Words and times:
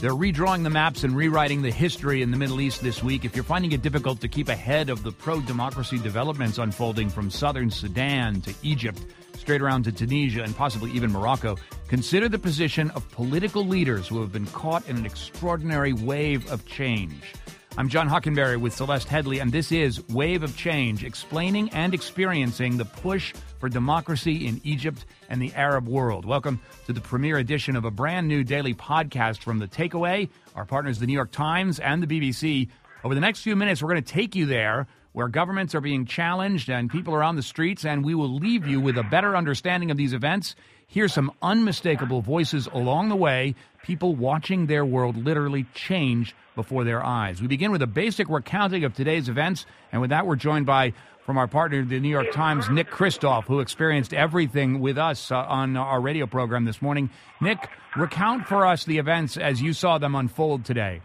They're 0.00 0.12
redrawing 0.12 0.62
the 0.62 0.70
maps 0.70 1.04
and 1.04 1.14
rewriting 1.14 1.60
the 1.60 1.70
history 1.70 2.22
in 2.22 2.30
the 2.30 2.38
Middle 2.38 2.62
East 2.62 2.80
this 2.80 3.02
week. 3.02 3.26
If 3.26 3.34
you're 3.34 3.44
finding 3.44 3.72
it 3.72 3.82
difficult 3.82 4.18
to 4.22 4.28
keep 4.28 4.48
ahead 4.48 4.88
of 4.88 5.02
the 5.02 5.12
pro 5.12 5.42
democracy 5.42 5.98
developments 5.98 6.56
unfolding 6.56 7.10
from 7.10 7.30
southern 7.30 7.70
Sudan 7.70 8.40
to 8.40 8.54
Egypt, 8.62 9.04
straight 9.36 9.60
around 9.60 9.82
to 9.82 9.92
Tunisia, 9.92 10.42
and 10.42 10.56
possibly 10.56 10.90
even 10.92 11.12
Morocco, 11.12 11.58
consider 11.86 12.30
the 12.30 12.38
position 12.38 12.90
of 12.92 13.06
political 13.10 13.66
leaders 13.66 14.08
who 14.08 14.22
have 14.22 14.32
been 14.32 14.46
caught 14.46 14.88
in 14.88 14.96
an 14.96 15.04
extraordinary 15.04 15.92
wave 15.92 16.50
of 16.50 16.64
change. 16.64 17.34
I'm 17.78 17.88
John 17.88 18.08
Hockenberry 18.08 18.60
with 18.60 18.74
Celeste 18.74 19.08
Headlee, 19.08 19.40
and 19.40 19.52
this 19.52 19.70
is 19.70 20.06
Wave 20.08 20.42
of 20.42 20.56
Change, 20.56 21.04
explaining 21.04 21.70
and 21.70 21.94
experiencing 21.94 22.76
the 22.76 22.84
push 22.84 23.32
for 23.58 23.68
democracy 23.68 24.46
in 24.46 24.60
Egypt 24.64 25.06
and 25.28 25.40
the 25.40 25.54
Arab 25.54 25.88
world. 25.88 26.24
Welcome 26.24 26.60
to 26.86 26.92
the 26.92 27.00
premiere 27.00 27.38
edition 27.38 27.76
of 27.76 27.84
a 27.84 27.90
brand 27.90 28.26
new 28.26 28.42
daily 28.42 28.74
podcast 28.74 29.38
from 29.38 29.60
The 29.60 29.68
Takeaway, 29.68 30.28
our 30.56 30.64
partners, 30.64 30.98
the 30.98 31.06
New 31.06 31.12
York 31.12 31.30
Times 31.30 31.78
and 31.78 32.02
the 32.02 32.06
BBC. 32.06 32.68
Over 33.04 33.14
the 33.14 33.20
next 33.20 33.42
few 33.42 33.54
minutes, 33.54 33.82
we're 33.82 33.90
going 33.90 34.02
to 34.02 34.12
take 34.12 34.34
you 34.34 34.46
there 34.46 34.88
where 35.12 35.28
governments 35.28 35.74
are 35.74 35.80
being 35.80 36.06
challenged 36.06 36.70
and 36.70 36.90
people 36.90 37.14
are 37.14 37.22
on 37.22 37.36
the 37.36 37.42
streets, 37.42 37.84
and 37.84 38.04
we 38.04 38.14
will 38.14 38.32
leave 38.32 38.66
you 38.66 38.80
with 38.80 38.96
a 38.96 39.02
better 39.02 39.36
understanding 39.36 39.90
of 39.90 39.96
these 39.96 40.12
events. 40.12 40.54
Here's 40.86 41.12
some 41.12 41.32
unmistakable 41.42 42.20
voices 42.20 42.66
along 42.66 43.08
the 43.08 43.16
way, 43.16 43.54
people 43.82 44.14
watching 44.14 44.66
their 44.66 44.84
world 44.84 45.16
literally 45.16 45.66
change 45.74 46.34
before 46.56 46.84
their 46.84 47.04
eyes. 47.04 47.40
We 47.40 47.48
begin 47.48 47.70
with 47.70 47.82
a 47.82 47.86
basic 47.86 48.28
recounting 48.28 48.84
of 48.84 48.94
today's 48.94 49.28
events, 49.28 49.66
and 49.92 50.00
with 50.00 50.10
that, 50.10 50.26
we're 50.26 50.36
joined 50.36 50.66
by 50.66 50.92
from 51.24 51.38
our 51.38 51.46
partner, 51.46 51.84
the 51.84 52.00
New 52.00 52.08
York 52.08 52.32
Times, 52.32 52.68
Nick 52.70 52.90
Kristof, 52.90 53.44
who 53.44 53.60
experienced 53.60 54.12
everything 54.12 54.80
with 54.80 54.98
us 54.98 55.30
uh, 55.30 55.36
on 55.36 55.76
our 55.76 56.00
radio 56.00 56.26
program 56.26 56.64
this 56.64 56.82
morning. 56.82 57.10
Nick, 57.40 57.68
recount 57.96 58.48
for 58.48 58.66
us 58.66 58.84
the 58.84 58.98
events 58.98 59.36
as 59.36 59.62
you 59.62 59.72
saw 59.72 59.98
them 59.98 60.14
unfold 60.14 60.64
today. 60.64 61.02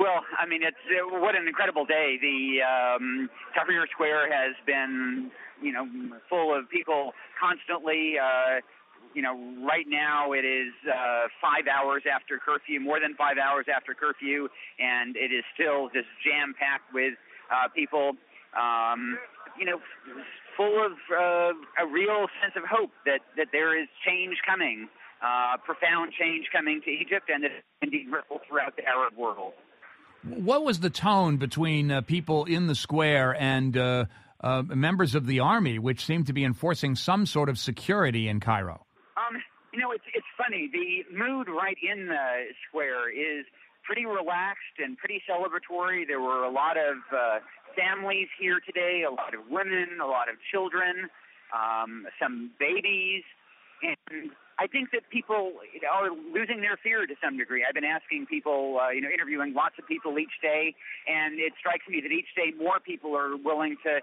Well, 0.00 0.24
I 0.40 0.48
mean, 0.48 0.64
it's 0.64 0.80
uh, 0.88 1.20
what 1.20 1.36
an 1.36 1.46
incredible 1.46 1.84
day. 1.84 2.16
The 2.16 2.64
um, 2.64 3.28
Tahrir 3.52 3.84
Square 3.92 4.32
has 4.32 4.56
been, 4.64 5.30
you 5.60 5.72
know, 5.72 5.84
full 6.30 6.56
of 6.56 6.70
people 6.70 7.12
constantly. 7.36 8.16
Uh, 8.16 8.64
you 9.12 9.20
know, 9.20 9.36
right 9.60 9.84
now 9.86 10.32
it 10.32 10.40
is 10.48 10.72
uh, 10.88 11.28
five 11.36 11.68
hours 11.68 12.04
after 12.08 12.40
curfew, 12.40 12.80
more 12.80 12.96
than 12.98 13.12
five 13.12 13.36
hours 13.36 13.66
after 13.68 13.92
curfew, 13.92 14.48
and 14.80 15.16
it 15.16 15.36
is 15.36 15.44
still 15.52 15.92
just 15.92 16.08
jam 16.24 16.54
packed 16.56 16.94
with 16.94 17.20
uh, 17.52 17.68
people. 17.68 18.16
Um, 18.56 19.18
you 19.60 19.66
know, 19.68 19.84
full 20.56 20.80
of 20.80 20.96
uh, 21.12 21.52
a 21.76 21.84
real 21.84 22.24
sense 22.40 22.56
of 22.56 22.64
hope 22.64 22.96
that 23.04 23.20
that 23.36 23.52
there 23.52 23.76
is 23.76 23.84
change 24.08 24.40
coming, 24.48 24.88
uh, 25.20 25.60
profound 25.60 26.16
change 26.16 26.48
coming 26.56 26.80
to 26.86 26.90
Egypt, 26.90 27.28
and 27.28 27.44
that 27.44 27.52
indeed 27.82 28.08
ripple 28.08 28.40
throughout 28.48 28.80
the 28.80 28.88
Arab 28.88 29.12
world. 29.12 29.52
What 30.22 30.64
was 30.64 30.80
the 30.80 30.90
tone 30.90 31.38
between 31.38 31.90
uh, 31.90 32.00
people 32.02 32.44
in 32.44 32.66
the 32.66 32.74
square 32.74 33.34
and 33.40 33.76
uh, 33.76 34.04
uh, 34.40 34.62
members 34.62 35.14
of 35.14 35.26
the 35.26 35.40
army, 35.40 35.78
which 35.78 36.04
seemed 36.04 36.26
to 36.26 36.32
be 36.32 36.44
enforcing 36.44 36.94
some 36.94 37.24
sort 37.26 37.48
of 37.48 37.58
security 37.58 38.28
in 38.28 38.40
Cairo? 38.40 38.86
You 39.72 39.78
know, 39.78 39.92
it's 39.92 40.04
it's 40.14 40.26
funny. 40.36 40.68
The 40.72 41.06
mood 41.14 41.46
right 41.48 41.76
in 41.80 42.08
the 42.08 42.50
square 42.68 43.08
is 43.08 43.46
pretty 43.84 44.04
relaxed 44.04 44.78
and 44.78 44.98
pretty 44.98 45.22
celebratory. 45.30 46.06
There 46.06 46.20
were 46.20 46.42
a 46.42 46.50
lot 46.50 46.76
of 46.76 46.98
uh, 47.14 47.38
families 47.78 48.26
here 48.38 48.58
today, 48.66 49.04
a 49.06 49.10
lot 49.10 49.32
of 49.32 49.46
women, 49.48 50.00
a 50.02 50.06
lot 50.06 50.28
of 50.28 50.36
children, 50.50 51.08
um, 51.54 52.06
some 52.20 52.50
babies, 52.58 53.22
and 53.82 54.30
I 54.60 54.66
think 54.66 54.90
that 54.92 55.08
people 55.08 55.52
are 55.90 56.10
losing 56.10 56.60
their 56.60 56.76
fear 56.82 57.06
to 57.06 57.14
some 57.24 57.38
degree. 57.38 57.64
I've 57.66 57.74
been 57.74 57.82
asking 57.82 58.26
people, 58.26 58.78
uh, 58.78 58.90
you 58.90 59.00
know, 59.00 59.08
interviewing 59.08 59.54
lots 59.54 59.76
of 59.78 59.88
people 59.88 60.18
each 60.18 60.36
day, 60.42 60.74
and 61.08 61.40
it 61.40 61.54
strikes 61.58 61.88
me 61.88 62.00
that 62.02 62.12
each 62.12 62.28
day 62.36 62.52
more 62.56 62.78
people 62.78 63.16
are 63.16 63.36
willing 63.36 63.76
to 63.84 64.00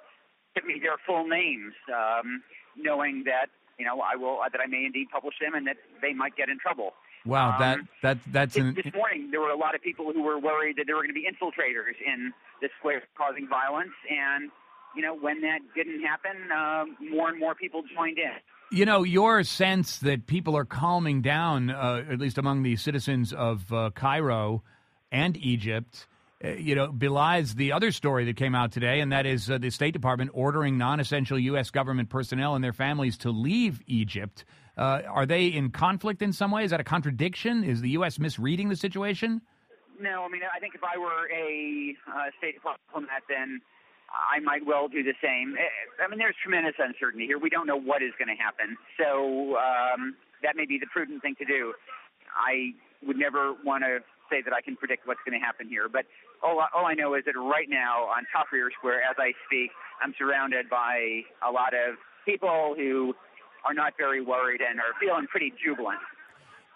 give 0.56 0.66
me 0.66 0.80
their 0.82 0.98
full 1.06 1.28
names, 1.28 1.74
um, 1.94 2.42
knowing 2.76 3.24
that 3.26 3.54
you 3.78 3.86
know, 3.86 4.02
I 4.02 4.16
will 4.16 4.42
uh, 4.42 4.50
that 4.50 4.60
I 4.60 4.66
may 4.66 4.86
indeed 4.86 5.08
publish 5.14 5.36
them, 5.40 5.54
and 5.54 5.68
that 5.68 5.78
they 6.02 6.14
might 6.14 6.36
get 6.36 6.50
in 6.50 6.58
trouble. 6.58 6.94
Wow, 7.26 7.52
um, 7.52 7.60
that 7.60 7.78
that 8.02 8.18
that's 8.32 8.56
an... 8.56 8.74
this 8.74 8.92
morning 8.94 9.30
there 9.30 9.42
were 9.42 9.52
a 9.52 9.58
lot 9.58 9.76
of 9.76 9.82
people 9.82 10.12
who 10.12 10.24
were 10.24 10.40
worried 10.40 10.78
that 10.78 10.86
there 10.88 10.96
were 10.96 11.04
going 11.04 11.14
to 11.14 11.22
be 11.22 11.30
infiltrators 11.30 11.94
in 12.02 12.34
the 12.62 12.70
square 12.80 13.04
causing 13.16 13.48
violence, 13.48 13.94
and 14.10 14.50
you 14.96 15.04
know, 15.04 15.16
when 15.16 15.42
that 15.42 15.60
didn't 15.76 16.02
happen, 16.02 16.50
um, 16.50 16.98
more 17.12 17.30
and 17.30 17.40
more 17.40 17.54
people 17.54 17.84
joined 17.94 18.18
in. 18.18 18.34
You 18.70 18.86
know, 18.86 19.04
your 19.04 19.44
sense 19.44 20.00
that 20.00 20.28
people 20.28 20.58
are 20.58 20.66
calming 20.66 21.22
down, 21.22 21.70
uh, 21.70 22.04
at 22.10 22.20
least 22.20 22.38
among 22.38 22.64
the 22.64 22.76
citizens 22.76 23.32
of 23.32 23.72
uh, 23.72 23.92
Cairo 23.96 24.64
and 25.12 25.38
Egypt 25.38 26.08
uh, 26.44 26.50
you 26.50 26.76
know, 26.76 26.92
belies 26.92 27.56
the 27.56 27.72
other 27.72 27.92
story 27.92 28.26
that 28.26 28.36
came 28.36 28.54
out 28.54 28.72
today, 28.72 29.00
and 29.00 29.12
that 29.12 29.26
is 29.26 29.50
uh, 29.50 29.58
the 29.58 29.72
State 29.72 29.92
Department 29.92 30.30
ordering 30.36 30.78
non 30.78 31.00
essential 31.00 31.40
U.S. 31.40 31.72
government 31.72 32.10
personnel 32.10 32.54
and 32.54 32.64
their 32.64 32.74
families 32.74 33.18
to 33.20 33.32
leave 33.32 33.82
Egypt. 33.88 34.46
Uh, 34.78 35.02
are 35.10 35.26
they 35.26 35.48
in 35.48 35.72
conflict 35.72 36.22
in 36.22 36.32
some 36.32 36.52
way? 36.52 36.64
Is 36.64 36.70
that 36.70 36.80
a 36.80 36.84
contradiction? 36.84 37.64
Is 37.64 37.82
the 37.82 37.90
U.S. 37.92 38.20
misreading 38.20 38.70
the 38.70 38.76
situation? 38.76 39.42
No, 40.00 40.26
I 40.26 40.28
mean, 40.28 40.44
I 40.56 40.60
think 40.60 40.76
if 40.76 40.84
I 40.84 41.00
were 41.00 41.28
a 41.34 41.96
uh, 42.08 42.30
State 42.38 42.54
diplomat, 42.54 43.24
then 43.28 43.60
I 44.18 44.40
might 44.40 44.66
well 44.66 44.88
do 44.88 45.04
the 45.04 45.14
same. 45.22 45.56
Eh, 45.58 46.04
I 46.04 46.08
mean, 46.10 46.20
there's 46.20 46.36
tremendous 46.42 46.76
uncertainty 46.80 47.26
here. 47.26 47.38
We 47.38 47.50
don't 47.50 47.68
know 47.68 47.80
what 47.80 48.02
is 48.02 48.12
going 48.18 48.30
to 48.34 48.40
happen. 48.40 48.78
So 48.98 49.58
um, 49.58 50.16
that 50.44 50.56
may 50.56 50.66
be 50.66 50.78
the 50.78 50.88
prudent 50.88 51.22
thing 51.22 51.36
to 51.40 51.46
do. 51.46 51.74
I 52.34 52.74
would 53.06 53.18
never 53.18 53.54
want 53.64 53.84
to 53.84 54.00
say 54.30 54.42
that 54.42 54.54
I 54.54 54.62
can 54.62 54.76
predict 54.76 55.08
what's 55.08 55.22
going 55.26 55.40
to 55.40 55.44
happen 55.44 55.70
here. 55.70 55.88
But 55.88 56.06
all, 56.44 56.60
all 56.76 56.86
I 56.86 56.94
know 56.94 57.16
is 57.16 57.24
that 57.26 57.38
right 57.38 57.70
now 57.70 58.06
on 58.12 58.26
Tahrir 58.34 58.70
Square, 58.78 59.02
as 59.10 59.16
I 59.18 59.32
speak, 59.48 59.72
I'm 60.04 60.14
surrounded 60.18 60.70
by 60.70 61.24
a 61.46 61.52
lot 61.52 61.74
of 61.74 61.96
people 62.26 62.76
who 62.76 63.14
are 63.66 63.74
not 63.74 63.94
very 63.98 64.22
worried 64.22 64.62
and 64.62 64.80
are 64.80 64.94
feeling 65.00 65.28
pretty 65.28 65.54
jubilant. 65.64 66.00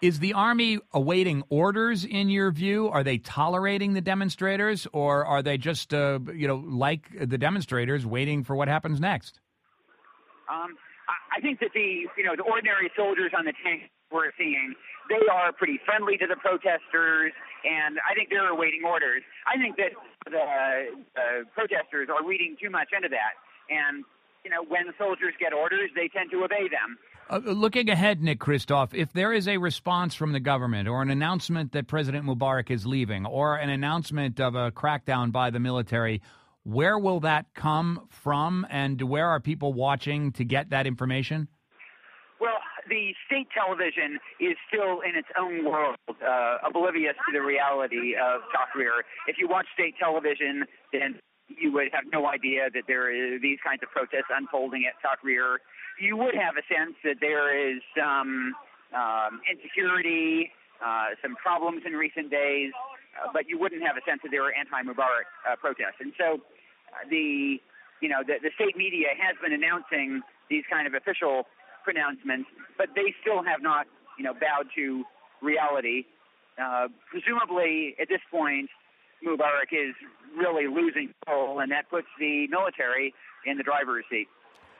Is 0.02 0.18
the 0.18 0.32
army 0.32 0.80
awaiting 0.92 1.44
orders 1.48 2.04
in 2.04 2.28
your 2.28 2.50
view? 2.50 2.88
Are 2.88 3.04
they 3.04 3.18
tolerating 3.18 3.92
the 3.92 4.00
demonstrators, 4.00 4.86
or 4.92 5.24
are 5.24 5.42
they 5.42 5.56
just, 5.56 5.94
uh, 5.94 6.18
you 6.34 6.48
know, 6.48 6.56
like 6.56 7.08
the 7.18 7.38
demonstrators, 7.38 8.04
waiting 8.04 8.42
for 8.42 8.56
what 8.56 8.66
happens 8.66 9.00
next? 9.00 9.38
Um, 10.50 10.74
I 11.34 11.40
think 11.40 11.60
that 11.60 11.70
the, 11.72 12.06
you 12.18 12.24
know, 12.24 12.34
the 12.36 12.42
ordinary 12.42 12.90
soldiers 12.96 13.30
on 13.38 13.44
the 13.44 13.54
tank 13.64 13.90
we're 14.10 14.32
seeing 14.36 14.74
they 15.08 15.26
are 15.30 15.52
pretty 15.52 15.80
friendly 15.84 16.16
to 16.18 16.26
the 16.26 16.36
protesters, 16.36 17.32
and 17.64 17.98
I 18.06 18.14
think 18.14 18.30
they're 18.30 18.50
awaiting 18.50 18.82
orders. 18.84 19.22
I 19.46 19.58
think 19.58 19.76
that 19.76 19.92
the 20.24 20.46
uh, 21.18 21.44
protesters 21.54 22.08
are 22.08 22.24
reading 22.24 22.56
too 22.60 22.70
much 22.70 22.90
into 22.94 23.08
that, 23.10 23.34
and 23.68 24.04
you 24.44 24.50
know, 24.50 24.62
when 24.66 24.90
soldiers 24.98 25.34
get 25.38 25.52
orders, 25.52 25.90
they 25.94 26.08
tend 26.08 26.30
to 26.32 26.42
obey 26.42 26.66
them. 26.66 26.98
Uh, 27.30 27.38
looking 27.44 27.88
ahead, 27.88 28.22
Nick 28.22 28.40
Kristof, 28.40 28.92
if 28.94 29.12
there 29.12 29.32
is 29.32 29.48
a 29.48 29.56
response 29.56 30.14
from 30.14 30.32
the 30.32 30.40
government 30.40 30.88
or 30.88 31.02
an 31.02 31.10
announcement 31.10 31.72
that 31.72 31.86
President 31.86 32.26
Mubarak 32.26 32.70
is 32.70 32.86
leaving 32.86 33.24
or 33.26 33.56
an 33.56 33.70
announcement 33.70 34.40
of 34.40 34.54
a 34.54 34.70
crackdown 34.70 35.32
by 35.32 35.50
the 35.50 35.60
military, 35.60 36.20
where 36.64 36.98
will 36.98 37.20
that 37.20 37.46
come 37.54 38.06
from 38.10 38.66
and 38.70 39.00
where 39.00 39.28
are 39.28 39.40
people 39.40 39.72
watching 39.72 40.32
to 40.32 40.44
get 40.44 40.70
that 40.70 40.86
information? 40.86 41.48
Well, 42.40 42.58
the 42.88 43.14
state 43.26 43.48
television 43.54 44.18
is 44.40 44.56
still 44.68 45.00
in 45.00 45.16
its 45.16 45.28
own 45.38 45.64
world, 45.64 45.96
uh, 46.08 46.58
oblivious 46.66 47.14
to 47.26 47.32
the 47.32 47.40
reality 47.40 48.14
of 48.14 48.42
Tahrir. 48.52 49.02
If 49.26 49.36
you 49.38 49.48
watch 49.48 49.66
state 49.72 49.94
television, 49.98 50.64
then 50.92 51.18
you 51.60 51.72
would 51.72 51.88
have 51.92 52.04
no 52.12 52.26
idea 52.28 52.70
that 52.72 52.84
there 52.86 53.10
are 53.10 53.38
these 53.38 53.58
kinds 53.64 53.82
of 53.82 53.90
protests 53.90 54.30
unfolding 54.30 54.84
at 54.86 54.94
Tahrir. 55.02 55.58
You 56.00 56.16
would 56.16 56.34
have 56.34 56.56
a 56.56 56.64
sense 56.66 56.96
that 57.04 57.16
there 57.20 57.52
is 57.52 57.80
some 57.96 58.54
um, 58.94 59.40
insecurity, 59.50 60.50
uh, 60.84 61.14
some 61.20 61.36
problems 61.36 61.82
in 61.86 61.92
recent 61.92 62.30
days, 62.30 62.72
uh, 63.20 63.28
but 63.32 63.48
you 63.48 63.58
wouldn't 63.58 63.82
have 63.82 63.96
a 63.96 64.04
sense 64.08 64.20
that 64.22 64.30
there 64.30 64.42
were 64.42 64.54
anti-Mubarak 64.54 65.28
uh, 65.48 65.56
protests. 65.56 66.00
And 66.00 66.12
so, 66.18 66.40
uh, 66.92 67.08
the 67.08 67.60
you 68.00 68.08
know 68.08 68.22
the, 68.26 68.34
the 68.42 68.50
state 68.56 68.76
media 68.76 69.08
has 69.16 69.36
been 69.40 69.52
announcing 69.52 70.22
these 70.50 70.64
kind 70.68 70.86
of 70.86 70.94
official 70.94 71.46
pronouncements, 71.84 72.48
but 72.76 72.88
they 72.94 73.14
still 73.20 73.42
have 73.42 73.62
not, 73.62 73.86
you 74.18 74.24
know, 74.24 74.34
bowed 74.34 74.68
to 74.76 75.04
reality. 75.40 76.04
Uh, 76.60 76.88
presumably, 77.10 77.96
at 78.00 78.08
this 78.08 78.20
point, 78.30 78.68
Mubarak 79.26 79.72
is 79.72 79.94
really 80.36 80.66
losing 80.66 81.12
control, 81.24 81.60
and 81.60 81.70
that 81.72 81.88
puts 81.90 82.08
the 82.18 82.46
military 82.48 83.14
in 83.46 83.56
the 83.56 83.62
driver's 83.62 84.04
seat. 84.10 84.28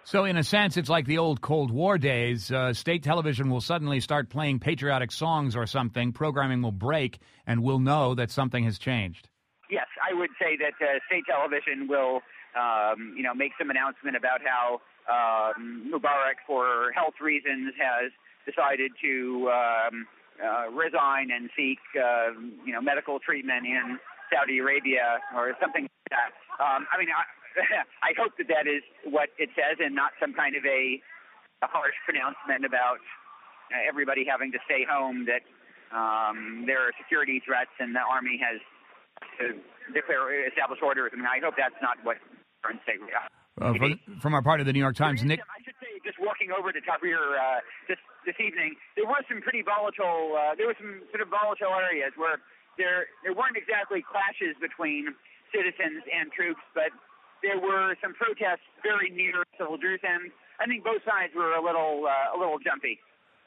So, 0.04 0.24
in 0.24 0.36
a 0.36 0.42
sense, 0.42 0.76
it's 0.76 0.88
like 0.88 1.06
the 1.06 1.18
old 1.18 1.40
Cold 1.40 1.70
War 1.70 1.96
days. 1.96 2.50
Uh, 2.50 2.72
state 2.72 3.04
television 3.04 3.48
will 3.50 3.60
suddenly 3.60 4.00
start 4.00 4.30
playing 4.30 4.58
patriotic 4.58 5.12
songs 5.12 5.54
or 5.54 5.66
something. 5.66 6.12
Programming 6.12 6.60
will 6.60 6.72
break, 6.72 7.20
and 7.46 7.62
we'll 7.62 7.78
know 7.78 8.14
that 8.16 8.30
something 8.30 8.64
has 8.64 8.78
changed. 8.78 9.28
Yes, 9.70 9.86
I 10.02 10.12
would 10.12 10.30
say 10.40 10.56
that 10.56 10.74
uh, 10.84 10.98
state 11.06 11.22
television 11.30 11.86
will, 11.86 12.20
um, 12.58 13.14
you 13.16 13.22
know, 13.22 13.32
make 13.32 13.52
some 13.56 13.70
announcement 13.70 14.16
about 14.16 14.40
how 14.44 14.80
um, 15.08 15.88
Mubarak, 15.94 16.42
for 16.48 16.90
health 16.92 17.14
reasons, 17.22 17.72
has 17.78 18.10
decided 18.44 18.90
to 19.02 19.50
um, 19.50 20.06
uh, 20.42 20.68
resign 20.70 21.30
and 21.30 21.48
seek, 21.56 21.78
uh, 21.96 22.32
you 22.66 22.72
know, 22.72 22.80
medical 22.80 23.20
treatment 23.20 23.66
in 23.66 23.98
Saudi 24.32 24.58
Arabia 24.58 25.20
or 25.36 25.52
something 25.60 25.84
like 25.84 26.10
that. 26.10 26.32
Um, 26.56 26.88
I 26.88 26.96
mean, 26.96 27.12
I, 27.12 27.28
I 28.08 28.16
hope 28.16 28.32
that 28.40 28.48
that 28.48 28.64
is 28.64 28.80
what 29.04 29.28
it 29.36 29.52
says 29.52 29.76
and 29.78 29.94
not 29.94 30.16
some 30.16 30.32
kind 30.32 30.56
of 30.56 30.64
a, 30.64 30.96
a 31.60 31.68
harsh 31.68 31.94
pronouncement 32.08 32.64
about 32.64 33.04
uh, 33.68 33.84
everybody 33.84 34.24
having 34.24 34.50
to 34.56 34.60
stay 34.64 34.88
home. 34.88 35.28
That 35.28 35.44
um, 35.92 36.64
there 36.64 36.80
are 36.80 36.92
security 36.96 37.44
threats 37.44 37.72
and 37.76 37.94
the 37.94 38.00
army 38.00 38.40
has 38.40 38.58
to 39.38 39.60
declare 39.92 40.32
establish 40.48 40.80
orders. 40.80 41.12
I 41.12 41.16
mean, 41.20 41.28
I 41.28 41.38
hope 41.44 41.54
that's 41.60 41.76
not 41.84 42.00
what 42.02 42.16
current 42.64 42.80
state. 42.82 43.02
Uh, 43.60 43.74
from, 43.76 44.00
from, 44.22 44.32
our 44.32 44.40
part 44.40 44.64
of 44.64 44.66
the 44.66 44.72
New 44.72 44.80
York 44.80 44.96
Times, 44.96 45.22
Nick. 45.22 45.40
I 45.44 45.60
should 45.60 45.76
say, 45.76 46.00
just 46.00 46.16
walking 46.16 46.48
over 46.56 46.72
to 46.72 46.80
Tahrir 46.80 47.36
uh, 47.36 47.60
this 47.84 48.00
this 48.24 48.38
evening, 48.40 48.78
there 48.96 49.04
was 49.04 49.22
some 49.28 49.42
pretty 49.42 49.60
volatile. 49.60 50.38
Uh, 50.38 50.54
there 50.56 50.66
were 50.66 50.78
some 50.80 51.04
sort 51.12 51.20
of 51.20 51.28
volatile 51.28 51.74
areas 51.76 52.16
where 52.16 52.40
there 52.78 53.06
there 53.24 53.34
weren't 53.34 53.56
exactly 53.56 54.02
clashes 54.02 54.56
between 54.60 55.14
citizens 55.52 56.02
and 56.08 56.32
troops, 56.32 56.62
but 56.74 56.90
there 57.42 57.58
were 57.60 57.94
some 58.00 58.14
protests 58.14 58.64
very 58.82 59.10
near 59.10 59.44
soldiers, 59.58 60.00
and 60.02 60.30
I 60.60 60.66
think 60.66 60.84
both 60.84 61.02
sides 61.04 61.34
were 61.34 61.52
a 61.52 61.62
little 61.62 62.06
uh, 62.06 62.36
a 62.36 62.38
little 62.38 62.58
jumpy. 62.58 62.98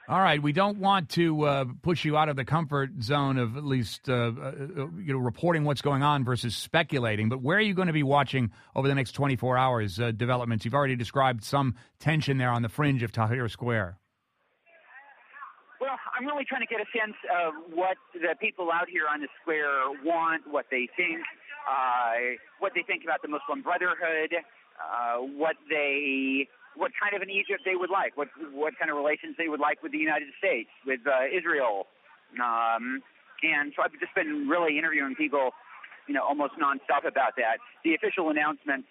All 0.08 0.20
right, 0.20 0.40
we 0.40 0.52
don't 0.52 0.78
want 0.78 1.10
to 1.12 1.42
uh, 1.46 1.66
push 1.82 2.06
you 2.06 2.16
out 2.16 2.30
of 2.30 2.36
the 2.36 2.46
comfort 2.46 2.92
zone 3.02 3.40
of 3.40 3.58
at 3.58 3.66
least 3.66 4.08
uh, 4.08 4.14
uh, 4.14 4.52
you 4.98 5.14
know 5.14 5.18
reporting 5.18 5.64
what's 5.64 5.82
going 5.82 6.04
on 6.04 6.24
versus 6.24 6.56
speculating. 6.56 7.28
But 7.28 7.42
where 7.42 7.58
are 7.58 7.62
you 7.62 7.74
going 7.74 7.88
to 7.88 7.94
be 7.94 8.04
watching 8.04 8.52
over 8.76 8.88
the 8.88 8.94
next 8.94 9.14
24 9.14 9.58
hours 9.58 10.00
uh, 10.00 10.12
developments? 10.12 10.64
You've 10.64 10.76
already 10.76 10.96
described 10.96 11.44
some 11.44 11.74
tension 12.00 12.38
there 12.38 12.52
on 12.52 12.62
the 12.62 12.70
fringe 12.70 13.02
of 13.02 13.12
Tahrir 13.12 13.50
Square. 13.50 13.98
I'm 16.16 16.26
really 16.26 16.46
trying 16.48 16.64
to 16.64 16.72
get 16.72 16.80
a 16.80 16.88
sense 16.96 17.20
of 17.28 17.76
what 17.76 18.00
the 18.16 18.40
people 18.40 18.72
out 18.72 18.88
here 18.88 19.04
on 19.12 19.20
the 19.20 19.28
square 19.42 19.92
want, 20.00 20.48
what 20.48 20.66
they 20.72 20.88
think, 20.96 21.20
uh, 21.68 22.40
what 22.60 22.72
they 22.72 22.84
think 22.88 23.04
about 23.04 23.22
the 23.22 23.28
Muslim 23.28 23.62
Brotherhood, 23.62 24.32
uh, 24.80 25.20
what 25.20 25.60
they 25.70 26.48
what 26.76 26.92
kind 27.00 27.16
of 27.16 27.22
an 27.24 27.32
Egypt 27.32 27.64
they 27.64 27.76
would 27.76 27.92
like, 27.92 28.16
what 28.16 28.30
what 28.52 28.80
kind 28.80 28.90
of 28.90 28.96
relations 28.96 29.36
they 29.38 29.52
would 29.52 29.60
like 29.60 29.84
with 29.84 29.92
the 29.92 30.00
United 30.00 30.32
States, 30.40 30.72
with 30.88 31.04
uh, 31.04 31.28
Israel, 31.28 31.88
um, 32.40 33.04
and 33.44 33.74
so 33.76 33.84
I've 33.84 33.92
just 34.00 34.16
been 34.16 34.48
really 34.48 34.80
interviewing 34.80 35.16
people, 35.16 35.52
you 36.08 36.14
know, 36.16 36.24
almost 36.24 36.56
nonstop 36.56 37.04
about 37.04 37.36
that. 37.36 37.60
The 37.84 37.96
official 37.96 38.30
announcements 38.30 38.88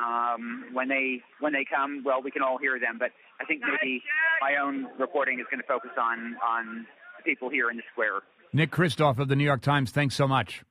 um, 0.00 0.64
when 0.72 0.88
they 0.88 1.22
when 1.40 1.52
they 1.52 1.64
come, 1.64 2.02
well, 2.04 2.22
we 2.22 2.30
can 2.30 2.42
all 2.42 2.58
hear 2.58 2.78
them, 2.80 2.98
but 2.98 3.10
I 3.40 3.44
think 3.44 3.62
maybe 3.62 4.02
my 4.40 4.56
own 4.62 4.88
reporting 4.98 5.38
is 5.40 5.46
going 5.50 5.60
to 5.60 5.66
focus 5.66 5.90
on 5.98 6.36
on 6.36 6.86
the 7.18 7.22
people 7.24 7.48
here 7.50 7.70
in 7.70 7.76
the 7.76 7.82
square. 7.92 8.20
Nick 8.52 8.70
Kristof 8.70 9.18
of 9.18 9.28
the 9.28 9.36
New 9.36 9.44
York 9.44 9.62
Times, 9.62 9.90
thanks 9.90 10.14
so 10.16 10.26
much. 10.26 10.62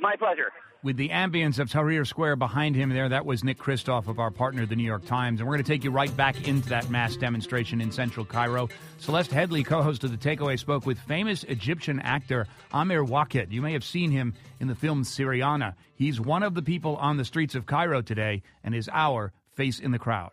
My 0.00 0.14
pleasure 0.16 0.52
with 0.82 0.96
the 0.96 1.08
ambience 1.08 1.58
of 1.58 1.70
Tahrir 1.70 2.06
Square 2.06 2.36
behind 2.36 2.76
him 2.76 2.90
there. 2.90 3.08
That 3.08 3.26
was 3.26 3.42
Nick 3.42 3.58
Kristof 3.58 4.08
of 4.08 4.18
our 4.18 4.30
partner, 4.30 4.66
the 4.66 4.76
New 4.76 4.84
York 4.84 5.04
Times. 5.04 5.40
And 5.40 5.48
we're 5.48 5.54
going 5.54 5.64
to 5.64 5.70
take 5.72 5.84
you 5.84 5.90
right 5.90 6.14
back 6.16 6.46
into 6.46 6.68
that 6.68 6.90
mass 6.90 7.16
demonstration 7.16 7.80
in 7.80 7.90
central 7.92 8.24
Cairo. 8.24 8.68
Celeste 8.98 9.30
Headlee, 9.30 9.64
co 9.64 9.82
host 9.82 10.04
of 10.04 10.10
The 10.10 10.16
Takeaway, 10.16 10.58
spoke 10.58 10.86
with 10.86 10.98
famous 10.98 11.44
Egyptian 11.44 12.00
actor 12.00 12.46
Amr 12.72 13.04
Waked. 13.04 13.50
You 13.50 13.62
may 13.62 13.72
have 13.72 13.84
seen 13.84 14.10
him 14.10 14.34
in 14.60 14.68
the 14.68 14.74
film 14.74 15.02
Syriana. 15.02 15.74
He's 15.94 16.20
one 16.20 16.42
of 16.42 16.54
the 16.54 16.62
people 16.62 16.96
on 16.96 17.16
the 17.16 17.24
streets 17.24 17.54
of 17.54 17.66
Cairo 17.66 18.02
today 18.02 18.42
and 18.62 18.74
is 18.74 18.88
our 18.92 19.32
face 19.54 19.80
in 19.80 19.90
the 19.90 19.98
crowd. 19.98 20.32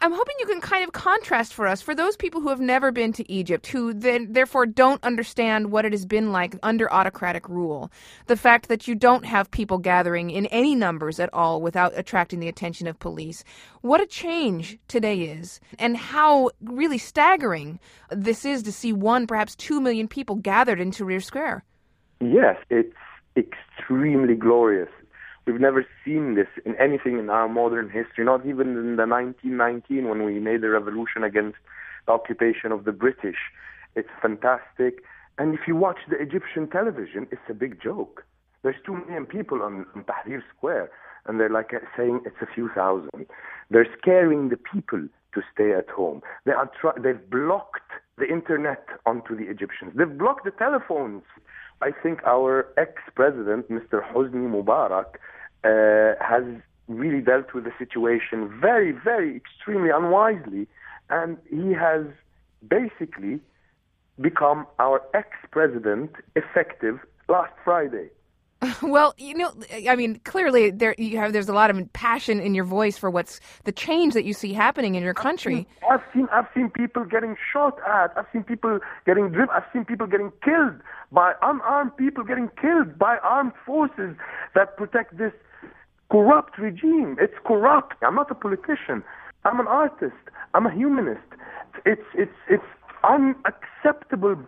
I'm 0.00 0.12
hoping 0.12 0.34
you 0.40 0.46
can 0.46 0.60
kind 0.60 0.82
of 0.82 0.92
contrast 0.92 1.54
for 1.54 1.66
us, 1.66 1.80
for 1.80 1.94
those 1.94 2.16
people 2.16 2.40
who 2.40 2.48
have 2.48 2.60
never 2.60 2.90
been 2.90 3.12
to 3.12 3.30
Egypt, 3.30 3.68
who 3.68 3.94
then 3.94 4.32
therefore 4.32 4.66
don't 4.66 5.02
understand 5.04 5.70
what 5.70 5.84
it 5.84 5.92
has 5.92 6.04
been 6.04 6.32
like 6.32 6.56
under 6.62 6.92
autocratic 6.92 7.48
rule, 7.48 7.90
the 8.26 8.36
fact 8.36 8.68
that 8.68 8.88
you 8.88 8.94
don't 8.94 9.24
have 9.24 9.50
people 9.50 9.78
gathering 9.78 10.30
in 10.30 10.46
any 10.46 10.74
numbers 10.74 11.20
at 11.20 11.32
all 11.32 11.60
without 11.60 11.92
attracting 11.96 12.40
the 12.40 12.48
attention 12.48 12.88
of 12.88 12.98
police. 12.98 13.44
What 13.82 14.00
a 14.00 14.06
change 14.06 14.78
today 14.88 15.20
is, 15.20 15.60
and 15.78 15.96
how 15.96 16.50
really 16.62 16.98
staggering 16.98 17.78
this 18.10 18.44
is 18.44 18.64
to 18.64 18.72
see 18.72 18.92
one, 18.92 19.26
perhaps 19.26 19.54
two 19.54 19.80
million 19.80 20.08
people 20.08 20.36
gathered 20.36 20.80
in 20.80 20.90
Tahrir 20.90 21.22
Square. 21.22 21.64
Yes, 22.20 22.56
it's 22.70 22.94
extremely 23.36 24.34
glorious. 24.34 24.88
We've 25.46 25.60
never 25.60 25.84
seen 26.04 26.34
this 26.34 26.46
in 26.64 26.76
anything 26.76 27.18
in 27.18 27.28
our 27.28 27.48
modern 27.48 27.90
history, 27.90 28.24
not 28.24 28.46
even 28.46 28.76
in 28.76 28.96
the 28.96 29.06
1919 29.06 30.08
when 30.08 30.24
we 30.24 30.38
made 30.38 30.60
the 30.60 30.70
revolution 30.70 31.24
against 31.24 31.58
the 32.06 32.12
occupation 32.12 32.70
of 32.70 32.84
the 32.84 32.92
British. 32.92 33.38
It's 33.96 34.08
fantastic. 34.20 35.02
And 35.38 35.54
if 35.54 35.60
you 35.66 35.74
watch 35.76 35.98
the 36.08 36.16
Egyptian 36.20 36.68
television, 36.68 37.26
it's 37.32 37.42
a 37.48 37.54
big 37.54 37.82
joke. 37.82 38.24
There's 38.62 38.76
two 38.86 38.94
million 38.94 39.26
people 39.26 39.62
on, 39.62 39.86
on 39.94 40.04
Tahrir 40.04 40.42
Square, 40.56 40.90
and 41.26 41.40
they're 41.40 41.50
like 41.50 41.74
uh, 41.74 41.78
saying 41.96 42.20
it's 42.24 42.36
a 42.40 42.46
few 42.46 42.70
thousand. 42.74 43.26
They're 43.70 43.88
scaring 43.98 44.48
the 44.50 44.56
people 44.56 45.08
to 45.34 45.42
stay 45.52 45.72
at 45.72 45.88
home. 45.88 46.22
They 46.44 46.52
are 46.52 46.70
try- 46.80 46.98
they've 47.02 47.30
blocked 47.30 47.90
the 48.18 48.26
internet 48.28 48.86
onto 49.06 49.36
the 49.36 49.50
Egyptians. 49.50 49.92
They've 49.96 50.18
blocked 50.18 50.44
the 50.44 50.50
telephones. 50.52 51.22
I 51.82 51.90
think 52.02 52.22
our 52.24 52.68
ex-president, 52.76 53.68
Mr. 53.68 54.02
Hosni 54.12 54.46
Mubarak, 54.54 55.16
uh, 55.64 56.14
has 56.24 56.44
really 56.86 57.20
dealt 57.20 57.54
with 57.54 57.64
the 57.64 57.72
situation 57.78 58.38
very, 58.60 58.92
very 58.92 59.36
extremely 59.36 59.90
unwisely, 59.90 60.68
and 61.10 61.38
he 61.50 61.72
has 61.72 62.04
basically 62.66 63.40
become 64.20 64.66
our 64.78 65.02
ex-president 65.12 66.12
effective 66.36 67.00
last 67.28 67.52
Friday. 67.64 68.08
Well, 68.82 69.14
you 69.16 69.34
know, 69.34 69.52
I 69.88 69.96
mean, 69.96 70.20
clearly 70.24 70.70
there 70.70 70.94
you 70.98 71.16
have 71.18 71.32
there's 71.32 71.48
a 71.48 71.52
lot 71.54 71.70
of 71.70 71.92
passion 71.92 72.40
in 72.40 72.54
your 72.54 72.64
voice 72.64 72.96
for 72.96 73.10
what's 73.10 73.40
the 73.64 73.72
change 73.72 74.14
that 74.14 74.24
you 74.24 74.34
see 74.34 74.52
happening 74.52 74.94
in 74.94 75.02
your 75.02 75.14
country. 75.14 75.66
I've 75.90 76.02
seen 76.12 76.28
I've 76.32 76.46
seen 76.54 76.70
people 76.70 77.04
getting 77.04 77.36
shot 77.52 77.78
at. 77.88 78.12
I've 78.16 78.26
seen 78.32 78.44
people 78.44 78.78
getting 79.06 79.30
driven. 79.30 79.48
I've 79.50 79.64
seen 79.72 79.84
people 79.84 80.06
getting 80.06 80.32
killed 80.44 80.74
by 81.10 81.34
unarmed 81.42 81.96
people 81.96 82.24
getting 82.24 82.50
killed 82.60 82.98
by 82.98 83.18
armed 83.22 83.52
forces 83.64 84.16
that 84.54 84.76
protect 84.76 85.18
this 85.18 85.32
corrupt 86.10 86.58
regime. 86.58 87.16
It's 87.20 87.34
corrupt. 87.44 87.94
I'm 88.02 88.14
not 88.14 88.30
a 88.30 88.34
politician. 88.34 89.02
I'm 89.44 89.58
an 89.60 89.66
artist. 89.66 90.22
I'm 90.54 90.66
a 90.66 90.72
humanist. 90.72 91.26
It's 91.84 92.06
it's 92.14 92.38
it's 92.48 92.64
unacceptable 93.02 93.71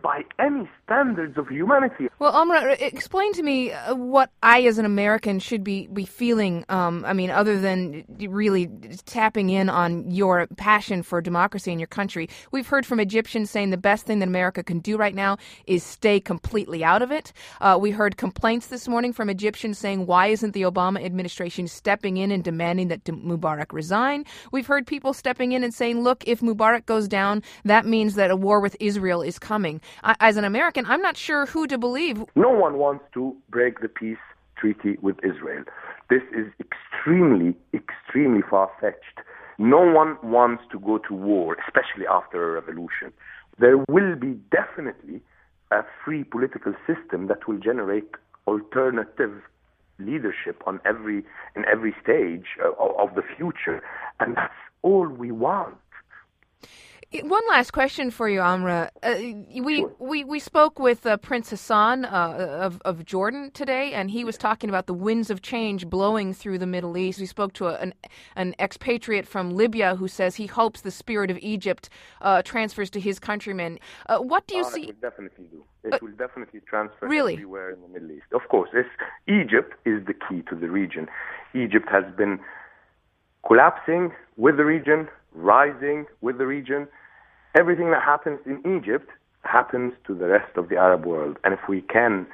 by 0.02 0.22
any 0.38 0.68
standards 0.84 1.36
of 1.36 1.48
humanity. 1.48 2.08
Well, 2.18 2.34
Amra, 2.34 2.72
explain 2.72 3.32
to 3.34 3.42
me 3.42 3.72
uh, 3.72 3.94
what 3.94 4.30
I, 4.42 4.62
as 4.62 4.78
an 4.78 4.84
American, 4.84 5.38
should 5.38 5.64
be 5.64 5.88
be 5.88 6.04
feeling. 6.04 6.64
Um, 6.68 7.04
I 7.06 7.12
mean, 7.12 7.30
other 7.30 7.60
than 7.60 8.04
really 8.28 8.68
tapping 9.06 9.50
in 9.50 9.68
on 9.68 10.10
your 10.10 10.46
passion 10.56 11.02
for 11.02 11.20
democracy 11.20 11.72
in 11.72 11.78
your 11.78 11.88
country. 11.88 12.28
We've 12.52 12.66
heard 12.66 12.86
from 12.86 13.00
Egyptians 13.00 13.50
saying 13.50 13.70
the 13.70 13.76
best 13.76 14.06
thing 14.06 14.20
that 14.20 14.28
America 14.28 14.62
can 14.62 14.78
do 14.78 14.96
right 14.96 15.14
now 15.14 15.38
is 15.66 15.82
stay 15.82 16.20
completely 16.20 16.84
out 16.84 17.02
of 17.02 17.10
it. 17.10 17.32
Uh, 17.60 17.78
we 17.80 17.90
heard 17.90 18.16
complaints 18.16 18.68
this 18.68 18.86
morning 18.86 19.12
from 19.12 19.28
Egyptians 19.28 19.78
saying, 19.78 20.06
"Why 20.06 20.28
isn't 20.28 20.52
the 20.52 20.62
Obama 20.62 21.04
administration 21.04 21.66
stepping 21.66 22.16
in 22.16 22.30
and 22.30 22.44
demanding 22.44 22.88
that 22.88 23.04
Mubarak 23.04 23.72
resign?" 23.72 24.24
We've 24.52 24.66
heard 24.66 24.86
people 24.86 25.12
stepping 25.12 25.52
in 25.52 25.64
and 25.64 25.74
saying, 25.74 26.02
"Look, 26.02 26.26
if 26.26 26.40
Mubarak 26.40 26.86
goes 26.86 27.08
down, 27.08 27.42
that 27.64 27.86
means 27.86 28.14
that 28.14 28.30
a 28.30 28.36
war 28.36 28.60
with 28.60 28.76
Israel 28.78 29.23
is 29.24 29.38
coming. 29.38 29.80
I, 30.02 30.14
as 30.20 30.36
an 30.36 30.44
American, 30.44 30.84
I'm 30.86 31.02
not 31.02 31.16
sure 31.16 31.46
who 31.46 31.66
to 31.66 31.78
believe. 31.78 32.24
No 32.34 32.50
one 32.50 32.78
wants 32.78 33.04
to 33.14 33.36
break 33.50 33.80
the 33.80 33.88
peace 33.88 34.18
treaty 34.56 34.96
with 35.02 35.16
Israel. 35.24 35.64
This 36.10 36.22
is 36.32 36.46
extremely, 36.60 37.56
extremely 37.72 38.42
far 38.48 38.70
fetched. 38.80 39.26
No 39.58 39.80
one 39.80 40.16
wants 40.22 40.62
to 40.72 40.78
go 40.78 40.98
to 40.98 41.14
war, 41.14 41.56
especially 41.66 42.06
after 42.06 42.50
a 42.50 42.52
revolution. 42.60 43.12
There 43.58 43.78
will 43.88 44.16
be 44.16 44.38
definitely 44.50 45.20
a 45.70 45.82
free 46.04 46.24
political 46.24 46.74
system 46.86 47.28
that 47.28 47.46
will 47.46 47.58
generate 47.58 48.10
alternative 48.46 49.42
leadership 49.98 50.62
on 50.66 50.80
every 50.84 51.24
in 51.54 51.64
every 51.66 51.94
stage 52.02 52.46
uh, 52.62 52.72
of, 52.72 53.10
of 53.10 53.14
the 53.14 53.22
future, 53.36 53.82
and 54.20 54.36
that's 54.36 54.52
all 54.82 55.06
we 55.06 55.30
want. 55.30 55.76
One 57.22 57.42
last 57.48 57.70
question 57.70 58.10
for 58.10 58.28
you, 58.28 58.40
Amra. 58.40 58.90
Uh, 59.00 59.14
we, 59.60 59.76
sure. 59.76 59.94
we 60.00 60.24
we 60.24 60.40
spoke 60.40 60.80
with 60.80 61.06
uh, 61.06 61.16
Prince 61.18 61.50
Hassan 61.50 62.04
uh, 62.04 62.08
of 62.60 62.82
of 62.84 63.04
Jordan 63.04 63.52
today, 63.52 63.92
and 63.92 64.10
he 64.10 64.24
was 64.24 64.36
talking 64.36 64.68
about 64.68 64.86
the 64.86 64.94
winds 64.94 65.30
of 65.30 65.40
change 65.40 65.86
blowing 65.86 66.34
through 66.34 66.58
the 66.58 66.66
Middle 66.66 66.96
East. 66.98 67.20
We 67.20 67.26
spoke 67.26 67.52
to 67.54 67.68
a, 67.68 67.74
an 67.74 67.94
an 68.34 68.56
expatriate 68.58 69.28
from 69.28 69.54
Libya 69.54 69.94
who 69.94 70.08
says 70.08 70.34
he 70.34 70.46
hopes 70.46 70.80
the 70.80 70.90
spirit 70.90 71.30
of 71.30 71.38
Egypt 71.38 71.88
uh, 72.20 72.42
transfers 72.42 72.90
to 72.90 73.00
his 73.00 73.20
countrymen. 73.20 73.78
Uh, 74.06 74.18
what 74.18 74.48
do 74.48 74.56
you 74.56 74.64
oh, 74.66 74.70
see? 74.70 74.82
It 74.82 74.86
will 74.86 75.10
definitely 75.10 75.44
do. 75.52 75.64
It 75.84 76.02
will 76.02 76.16
definitely 76.18 76.60
transfer 76.66 77.06
really? 77.06 77.34
everywhere 77.34 77.70
in 77.70 77.80
the 77.80 77.88
Middle 77.88 78.10
East. 78.10 78.26
Of 78.32 78.48
course, 78.48 78.70
Egypt 79.28 79.74
is 79.84 80.04
the 80.06 80.14
key 80.14 80.42
to 80.50 80.56
the 80.56 80.68
region. 80.68 81.06
Egypt 81.54 81.88
has 81.92 82.04
been 82.16 82.40
collapsing 83.46 84.10
with 84.36 84.56
the 84.56 84.64
region, 84.64 85.06
rising 85.32 86.06
with 86.20 86.38
the 86.38 86.46
region 86.46 86.88
everything 87.54 87.90
that 87.90 88.02
happens 88.02 88.40
in 88.46 88.58
Egypt 88.76 89.10
happens 89.42 89.92
to 90.06 90.14
the 90.14 90.26
rest 90.26 90.56
of 90.56 90.68
the 90.68 90.76
Arab 90.76 91.04
world. 91.04 91.36
And 91.44 91.54
if 91.54 91.60
we 91.68 91.82
can 91.82 92.26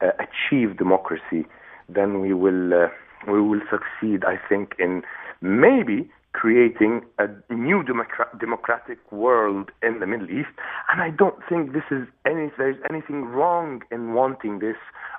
uh, 0.00 0.08
achieve 0.18 0.76
democracy, 0.76 1.46
then 1.88 2.20
we 2.20 2.34
will 2.34 2.74
uh, 2.74 2.88
we 3.30 3.40
will 3.40 3.60
succeed. 3.70 4.24
I 4.24 4.36
think 4.48 4.74
in 4.78 5.02
maybe 5.40 6.10
creating 6.32 7.00
a 7.18 7.26
new 7.52 7.82
democra- 7.82 8.38
democratic 8.38 8.98
world 9.10 9.70
in 9.82 10.00
the 10.00 10.06
Middle 10.06 10.30
East. 10.30 10.50
And 10.92 11.00
I 11.00 11.08
don't 11.10 11.38
think 11.48 11.72
this 11.72 11.84
is 11.90 12.06
any 12.26 12.50
there's 12.58 12.76
anything 12.90 13.24
wrong 13.24 13.82
in 13.90 14.12
wanting 14.12 14.58
this 14.58 14.76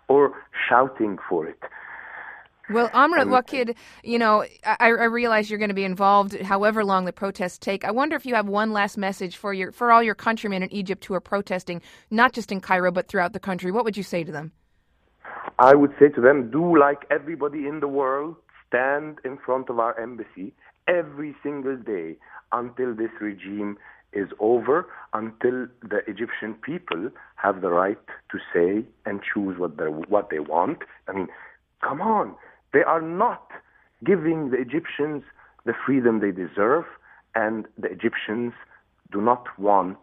or 0.07 0.33
shouting 0.69 1.17
for 1.27 1.47
it. 1.47 1.59
Well, 2.69 2.89
Amr 2.93 3.25
Waked, 3.25 3.75
you 4.03 4.19
know, 4.19 4.43
I, 4.65 4.77
I, 4.79 5.05
realize 5.05 5.49
you're 5.49 5.59
going 5.59 5.69
to 5.69 5.75
be 5.75 5.85
involved 5.85 6.37
however 6.41 6.83
long 6.83 7.05
the 7.05 7.13
protests 7.13 7.57
take. 7.57 7.85
I 7.85 7.91
wonder 7.91 8.15
if 8.17 8.25
you 8.25 8.35
have 8.35 8.47
one 8.47 8.73
last 8.73 8.97
message 8.97 9.37
for 9.37 9.53
your 9.53 9.71
for 9.71 9.91
all 9.91 10.03
your 10.03 10.15
countrymen 10.15 10.63
in 10.63 10.73
Egypt 10.73 11.05
who 11.05 11.13
are 11.13 11.21
protesting, 11.21 11.81
not 12.11 12.33
just 12.33 12.51
in 12.51 12.59
Cairo 12.59 12.91
but 12.91 13.07
throughout 13.07 13.31
the 13.31 13.39
country. 13.39 13.71
What 13.71 13.85
would 13.85 13.95
you 13.95 14.03
say 14.03 14.25
to 14.25 14.31
them? 14.33 14.51
I 15.59 15.75
would 15.75 15.93
say 15.97 16.09
to 16.09 16.21
them, 16.21 16.51
do 16.51 16.77
like 16.77 17.05
everybody 17.09 17.67
in 17.67 17.79
the 17.79 17.87
world, 17.87 18.35
stand 18.67 19.19
in 19.23 19.37
front 19.37 19.69
of 19.69 19.79
our 19.79 19.97
embassy 19.97 20.53
every 20.89 21.35
single 21.41 21.77
day 21.77 22.17
until 22.51 22.93
this 22.93 23.11
regime 23.21 23.77
is 24.11 24.27
over, 24.39 24.87
until 25.13 25.67
the 25.81 25.99
Egyptian 26.07 26.53
people 26.53 27.09
have 27.35 27.61
the 27.61 27.69
right 27.69 27.97
to 28.31 28.37
say 28.53 28.85
and 29.05 29.21
choose 29.33 29.57
what 29.57 29.77
they 29.77 29.85
what 29.85 30.29
they 30.29 30.39
want. 30.39 30.79
I 31.07 31.13
mean, 31.13 31.27
come 31.81 32.01
on 32.01 32.35
they 32.73 32.83
are 32.83 33.01
not 33.01 33.51
giving 34.03 34.51
the 34.51 34.57
Egyptians 34.57 35.23
the 35.65 35.73
freedom 35.85 36.19
they 36.19 36.31
deserve, 36.31 36.85
and 37.35 37.65
the 37.77 37.87
Egyptians 37.87 38.53
do 39.11 39.21
not 39.21 39.45
want 39.57 39.97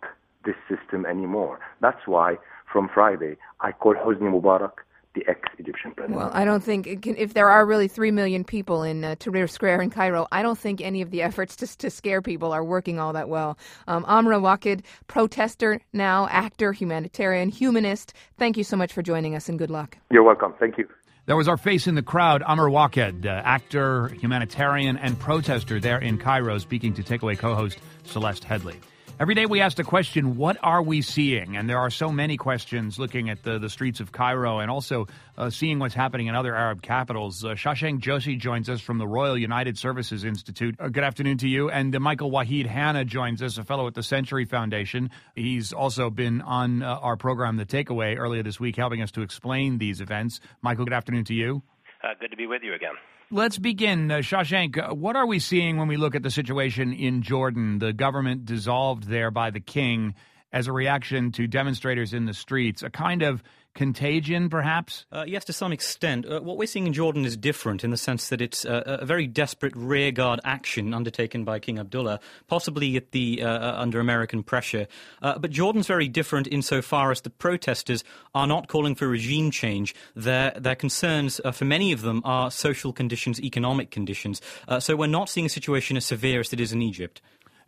this 0.44 0.56
system 0.68 1.06
anymore. 1.06 1.60
That's 1.80 2.06
why 2.06 2.36
from 2.70 2.88
Friday 2.92 3.36
I 3.60 3.72
call 3.72 3.94
Hosni 3.94 4.30
Mubarak 4.30 4.72
the 5.14 5.24
ex-Egyptian 5.28 5.92
president. 5.92 6.18
Well, 6.18 6.30
I 6.34 6.44
don't 6.44 6.62
think 6.62 7.02
can, 7.02 7.16
if 7.16 7.34
there 7.34 7.48
are 7.48 7.64
really 7.64 7.88
three 7.88 8.10
million 8.10 8.44
people 8.44 8.82
in 8.82 9.04
uh, 9.04 9.14
Tahrir 9.14 9.48
Square 9.48 9.80
in 9.82 9.90
Cairo, 9.90 10.26
I 10.32 10.42
don't 10.42 10.58
think 10.58 10.80
any 10.80 11.02
of 11.02 11.10
the 11.10 11.22
efforts 11.22 11.54
to, 11.56 11.78
to 11.78 11.88
scare 11.88 12.20
people 12.20 12.52
are 12.52 12.64
working 12.64 12.98
all 12.98 13.12
that 13.12 13.28
well. 13.28 13.56
Um, 13.86 14.04
Amra 14.08 14.40
Waked, 14.40 14.82
protester 15.06 15.80
now, 15.92 16.26
actor, 16.28 16.72
humanitarian, 16.72 17.48
humanist. 17.48 18.12
Thank 18.38 18.56
you 18.56 18.64
so 18.64 18.76
much 18.76 18.92
for 18.92 19.02
joining 19.02 19.36
us, 19.36 19.48
and 19.48 19.56
good 19.58 19.70
luck. 19.70 19.98
You're 20.10 20.24
welcome. 20.24 20.54
Thank 20.58 20.78
you. 20.78 20.88
That 21.26 21.36
was 21.36 21.48
our 21.48 21.56
face 21.56 21.86
in 21.86 21.94
the 21.94 22.02
crowd, 22.02 22.42
Amr 22.42 22.68
Waked, 22.68 23.24
uh, 23.24 23.28
actor, 23.28 24.08
humanitarian, 24.08 24.98
and 24.98 25.18
protester 25.18 25.80
there 25.80 25.98
in 25.98 26.18
Cairo, 26.18 26.58
speaking 26.58 26.92
to 26.94 27.02
Takeaway 27.02 27.38
co 27.38 27.54
host 27.54 27.78
Celeste 28.04 28.44
Headlee. 28.44 28.76
Every 29.20 29.36
day 29.36 29.46
we 29.46 29.60
ask 29.60 29.76
the 29.76 29.84
question, 29.84 30.36
what 30.36 30.56
are 30.60 30.82
we 30.82 31.00
seeing? 31.00 31.56
And 31.56 31.70
there 31.70 31.78
are 31.78 31.88
so 31.88 32.10
many 32.10 32.36
questions 32.36 32.98
looking 32.98 33.30
at 33.30 33.44
the, 33.44 33.60
the 33.60 33.70
streets 33.70 34.00
of 34.00 34.10
Cairo 34.10 34.58
and 34.58 34.68
also 34.68 35.06
uh, 35.38 35.50
seeing 35.50 35.78
what's 35.78 35.94
happening 35.94 36.26
in 36.26 36.34
other 36.34 36.52
Arab 36.52 36.82
capitals. 36.82 37.44
Uh, 37.44 37.50
Shashank 37.50 38.00
Joshi 38.00 38.36
joins 38.36 38.68
us 38.68 38.80
from 38.80 38.98
the 38.98 39.06
Royal 39.06 39.38
United 39.38 39.78
Services 39.78 40.24
Institute. 40.24 40.74
Uh, 40.80 40.88
good 40.88 41.04
afternoon 41.04 41.38
to 41.38 41.48
you. 41.48 41.70
And 41.70 41.94
uh, 41.94 42.00
Michael 42.00 42.32
Wahid 42.32 42.66
Hanna 42.66 43.04
joins 43.04 43.40
us, 43.40 43.56
a 43.56 43.62
fellow 43.62 43.86
at 43.86 43.94
the 43.94 44.02
Century 44.02 44.46
Foundation. 44.46 45.10
He's 45.36 45.72
also 45.72 46.10
been 46.10 46.42
on 46.42 46.82
uh, 46.82 46.96
our 46.96 47.16
program, 47.16 47.56
The 47.56 47.66
Takeaway, 47.66 48.18
earlier 48.18 48.42
this 48.42 48.58
week, 48.58 48.74
helping 48.74 49.00
us 49.00 49.12
to 49.12 49.22
explain 49.22 49.78
these 49.78 50.00
events. 50.00 50.40
Michael, 50.60 50.86
good 50.86 50.92
afternoon 50.92 51.24
to 51.26 51.34
you. 51.34 51.62
Uh, 52.02 52.14
good 52.18 52.32
to 52.32 52.36
be 52.36 52.48
with 52.48 52.64
you 52.64 52.74
again. 52.74 52.94
Let's 53.34 53.58
begin. 53.58 54.12
Uh, 54.12 54.18
Shashank, 54.18 54.78
uh, 54.78 54.94
what 54.94 55.16
are 55.16 55.26
we 55.26 55.40
seeing 55.40 55.76
when 55.76 55.88
we 55.88 55.96
look 55.96 56.14
at 56.14 56.22
the 56.22 56.30
situation 56.30 56.92
in 56.92 57.22
Jordan? 57.22 57.80
The 57.80 57.92
government 57.92 58.44
dissolved 58.44 59.08
there 59.08 59.32
by 59.32 59.50
the 59.50 59.58
king 59.58 60.14
as 60.52 60.68
a 60.68 60.72
reaction 60.72 61.32
to 61.32 61.48
demonstrators 61.48 62.14
in 62.14 62.26
the 62.26 62.32
streets, 62.32 62.84
a 62.84 62.90
kind 62.90 63.22
of 63.22 63.42
contagion, 63.74 64.48
perhaps? 64.48 65.04
Uh, 65.12 65.24
yes, 65.26 65.44
to 65.44 65.52
some 65.52 65.72
extent. 65.72 66.26
Uh, 66.26 66.40
what 66.40 66.56
we're 66.56 66.66
seeing 66.66 66.86
in 66.86 66.92
Jordan 66.92 67.24
is 67.24 67.36
different 67.36 67.84
in 67.84 67.90
the 67.90 67.96
sense 67.96 68.28
that 68.28 68.40
it's 68.40 68.64
a, 68.64 69.00
a 69.00 69.04
very 69.04 69.26
desperate 69.26 69.74
rearguard 69.76 70.40
action 70.44 70.94
undertaken 70.94 71.44
by 71.44 71.58
King 71.58 71.78
Abdullah, 71.78 72.20
possibly 72.46 72.96
at 72.96 73.10
the 73.10 73.42
uh, 73.42 73.48
uh 73.48 73.74
under 73.76 74.00
American 74.00 74.42
pressure. 74.42 74.86
Uh, 75.20 75.38
but 75.38 75.50
Jordan's 75.50 75.86
very 75.86 76.08
different 76.08 76.46
insofar 76.46 77.10
as 77.10 77.20
the 77.20 77.30
protesters 77.30 78.04
are 78.34 78.46
not 78.46 78.68
calling 78.68 78.94
for 78.94 79.08
regime 79.08 79.50
change. 79.50 79.94
Their 80.14 80.52
their 80.52 80.76
concerns 80.76 81.40
uh, 81.44 81.50
for 81.50 81.64
many 81.64 81.92
of 81.92 82.02
them 82.02 82.22
are 82.24 82.50
social 82.50 82.92
conditions, 82.92 83.40
economic 83.40 83.90
conditions. 83.90 84.40
so 84.78 84.96
we're 84.96 85.06
not 85.06 85.28
seeing 85.28 85.46
a 85.46 85.50
situation 85.50 85.96
as 85.96 86.04
severe 86.04 86.40
as 86.40 86.52
it 86.52 86.60
is 86.60 86.72
in 86.72 86.80
Egypt. 86.80 87.20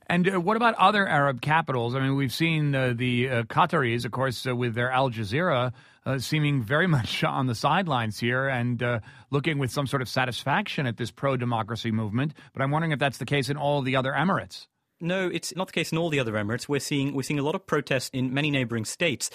And 0.08 0.34
uh, 0.34 0.40
what 0.40 0.56
about 0.56 0.74
other 0.74 1.06
Arab 1.06 1.40
capitals? 1.40 1.94
I 1.94 2.00
mean, 2.00 2.14
we've 2.14 2.32
seen 2.32 2.74
uh, 2.74 2.94
the 2.96 3.28
uh, 3.28 3.42
Qataris, 3.44 4.04
of 4.04 4.12
course, 4.12 4.46
uh, 4.46 4.54
with 4.54 4.74
their 4.74 4.90
Al 4.90 5.10
Jazeera, 5.10 5.72
uh, 6.06 6.18
seeming 6.18 6.62
very 6.62 6.86
much 6.96 7.22
on 7.24 7.46
the 7.46 7.54
sidelines 7.54 8.18
here 8.18 8.48
and 8.48 8.82
uh, 8.82 9.00
looking 9.30 9.58
with 9.58 9.70
some 9.70 9.86
sort 9.86 10.00
of 10.00 10.08
satisfaction 10.08 10.86
at 10.86 10.96
this 10.96 11.10
pro 11.10 11.36
democracy 11.36 11.90
movement. 11.90 12.32
But 12.54 12.62
I'm 12.62 12.70
wondering 12.70 12.92
if 12.92 12.98
that's 12.98 13.18
the 13.18 13.26
case 13.26 13.50
in 13.50 13.58
all 13.58 13.82
the 13.82 13.96
other 13.96 14.12
emirates. 14.12 14.66
No, 14.98 15.28
it's 15.28 15.54
not 15.54 15.66
the 15.66 15.74
case 15.74 15.92
in 15.92 15.98
all 15.98 16.08
the 16.08 16.20
other 16.20 16.32
emirates. 16.32 16.70
We're 16.70 16.80
seeing 16.80 17.12
we're 17.12 17.22
seeing 17.22 17.38
a 17.38 17.42
lot 17.42 17.54
of 17.54 17.66
protests 17.66 18.08
in 18.14 18.32
many 18.32 18.50
neighbouring 18.50 18.86
states. 18.86 19.28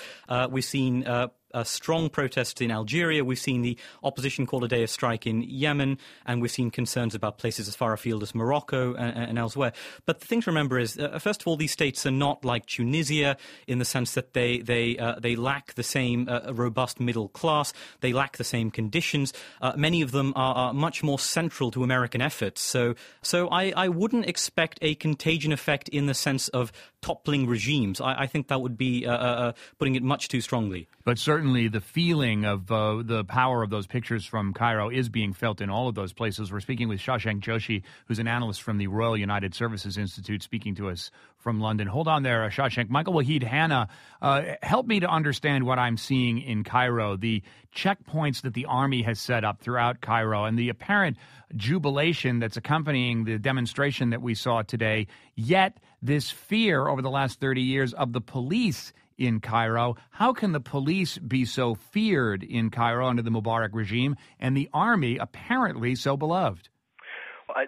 we've 0.49 0.65
seen 0.65 1.05
uh, 1.05 1.27
strong 1.63 2.09
protests 2.09 2.61
in 2.61 2.71
Algeria. 2.71 3.23
We've 3.23 3.39
seen 3.39 3.61
the 3.61 3.77
opposition 4.03 4.45
call 4.45 4.63
a 4.63 4.67
day 4.67 4.83
of 4.83 4.89
strike 4.89 5.27
in 5.27 5.41
Yemen, 5.41 5.97
and 6.25 6.41
we've 6.41 6.51
seen 6.51 6.71
concerns 6.71 7.15
about 7.15 7.37
places 7.37 7.67
as 7.67 7.75
far 7.75 7.93
afield 7.93 8.23
as 8.23 8.33
Morocco 8.35 8.93
and, 8.93 9.29
and 9.29 9.39
elsewhere. 9.39 9.73
But 10.05 10.19
the 10.19 10.27
thing 10.27 10.41
to 10.41 10.49
remember 10.49 10.79
is, 10.79 10.97
uh, 10.97 11.19
first 11.19 11.41
of 11.41 11.47
all, 11.47 11.57
these 11.57 11.71
states 11.71 12.05
are 12.05 12.11
not 12.11 12.45
like 12.45 12.65
Tunisia 12.65 13.37
in 13.67 13.79
the 13.79 13.85
sense 13.85 14.13
that 14.13 14.33
they 14.33 14.59
they 14.59 14.97
uh, 14.97 15.19
they 15.19 15.35
lack 15.35 15.73
the 15.73 15.83
same 15.83 16.27
uh, 16.29 16.53
robust 16.53 16.99
middle 16.99 17.29
class. 17.29 17.73
They 18.01 18.13
lack 18.13 18.37
the 18.37 18.43
same 18.43 18.71
conditions. 18.71 19.33
Uh, 19.61 19.73
many 19.75 20.01
of 20.01 20.11
them 20.11 20.33
are, 20.35 20.55
are, 20.55 20.73
much 20.73 21.03
more 21.03 21.19
central 21.19 21.71
to 21.71 21.83
American 21.83 22.21
efforts. 22.21 22.61
So 22.61 22.95
so 23.21 23.49
I, 23.49 23.73
I 23.75 23.89
wouldn't 23.89 24.27
expect 24.27 24.79
a 24.81 24.95
contagion 24.95 25.51
effect 25.51 25.89
in 25.89 26.05
the 26.05 26.13
sense 26.13 26.47
of 26.49 26.71
toppling 27.01 27.47
regimes. 27.47 27.99
I, 27.99 28.21
I 28.21 28.27
think 28.27 28.47
that 28.47 28.61
would 28.61 28.77
be 28.77 29.05
uh, 29.05 29.53
putting 29.79 29.95
it 29.95 30.03
much 30.03 30.27
too 30.27 30.41
strongly. 30.41 30.87
But 31.03 31.17
certainly 31.17 31.40
certainly 31.41 31.67
the 31.67 31.81
feeling 31.81 32.45
of 32.45 32.71
uh, 32.71 33.01
the 33.03 33.23
power 33.23 33.63
of 33.63 33.71
those 33.71 33.87
pictures 33.87 34.23
from 34.23 34.53
Cairo 34.53 34.91
is 34.91 35.09
being 35.09 35.33
felt 35.33 35.59
in 35.59 35.71
all 35.71 35.87
of 35.87 35.95
those 35.95 36.13
places. 36.13 36.51
We're 36.51 36.59
speaking 36.59 36.87
with 36.87 36.99
Shashank 36.99 37.39
Joshi, 37.39 37.81
who's 38.05 38.19
an 38.19 38.27
analyst 38.27 38.61
from 38.61 38.77
the 38.77 38.85
Royal 38.85 39.17
United 39.17 39.55
Services 39.55 39.97
Institute, 39.97 40.43
speaking 40.43 40.75
to 40.75 40.89
us 40.89 41.09
from 41.37 41.59
London. 41.59 41.87
Hold 41.87 42.07
on 42.07 42.21
there, 42.21 42.43
uh, 42.43 42.49
Shashank. 42.49 42.91
Michael 42.91 43.15
Wahid 43.15 43.41
Hanna, 43.41 43.87
uh, 44.21 44.43
help 44.61 44.85
me 44.85 44.99
to 44.99 45.09
understand 45.09 45.65
what 45.65 45.79
I'm 45.79 45.97
seeing 45.97 46.39
in 46.39 46.63
Cairo, 46.63 47.17
the 47.17 47.41
checkpoints 47.75 48.43
that 48.43 48.53
the 48.53 48.65
army 48.65 49.01
has 49.01 49.19
set 49.19 49.43
up 49.43 49.61
throughout 49.61 49.99
Cairo, 49.99 50.45
and 50.45 50.59
the 50.59 50.69
apparent 50.69 51.17
jubilation 51.55 52.37
that's 52.37 52.57
accompanying 52.57 53.23
the 53.23 53.39
demonstration 53.39 54.11
that 54.11 54.21
we 54.21 54.35
saw 54.35 54.61
today, 54.61 55.07
yet 55.35 55.79
this 56.03 56.29
fear 56.29 56.87
over 56.87 57.01
the 57.01 57.09
last 57.09 57.39
30 57.39 57.61
years 57.61 57.95
of 57.95 58.13
the 58.13 58.21
police 58.21 58.93
in 59.21 59.39
Cairo. 59.39 59.95
How 60.09 60.33
can 60.33 60.51
the 60.51 60.59
police 60.59 61.19
be 61.19 61.45
so 61.45 61.75
feared 61.75 62.43
in 62.43 62.71
Cairo 62.71 63.07
under 63.07 63.21
the 63.21 63.29
Mubarak 63.29 63.69
regime 63.73 64.15
and 64.39 64.57
the 64.57 64.67
army 64.73 65.17
apparently 65.17 65.93
so 65.93 66.17
beloved? 66.17 66.69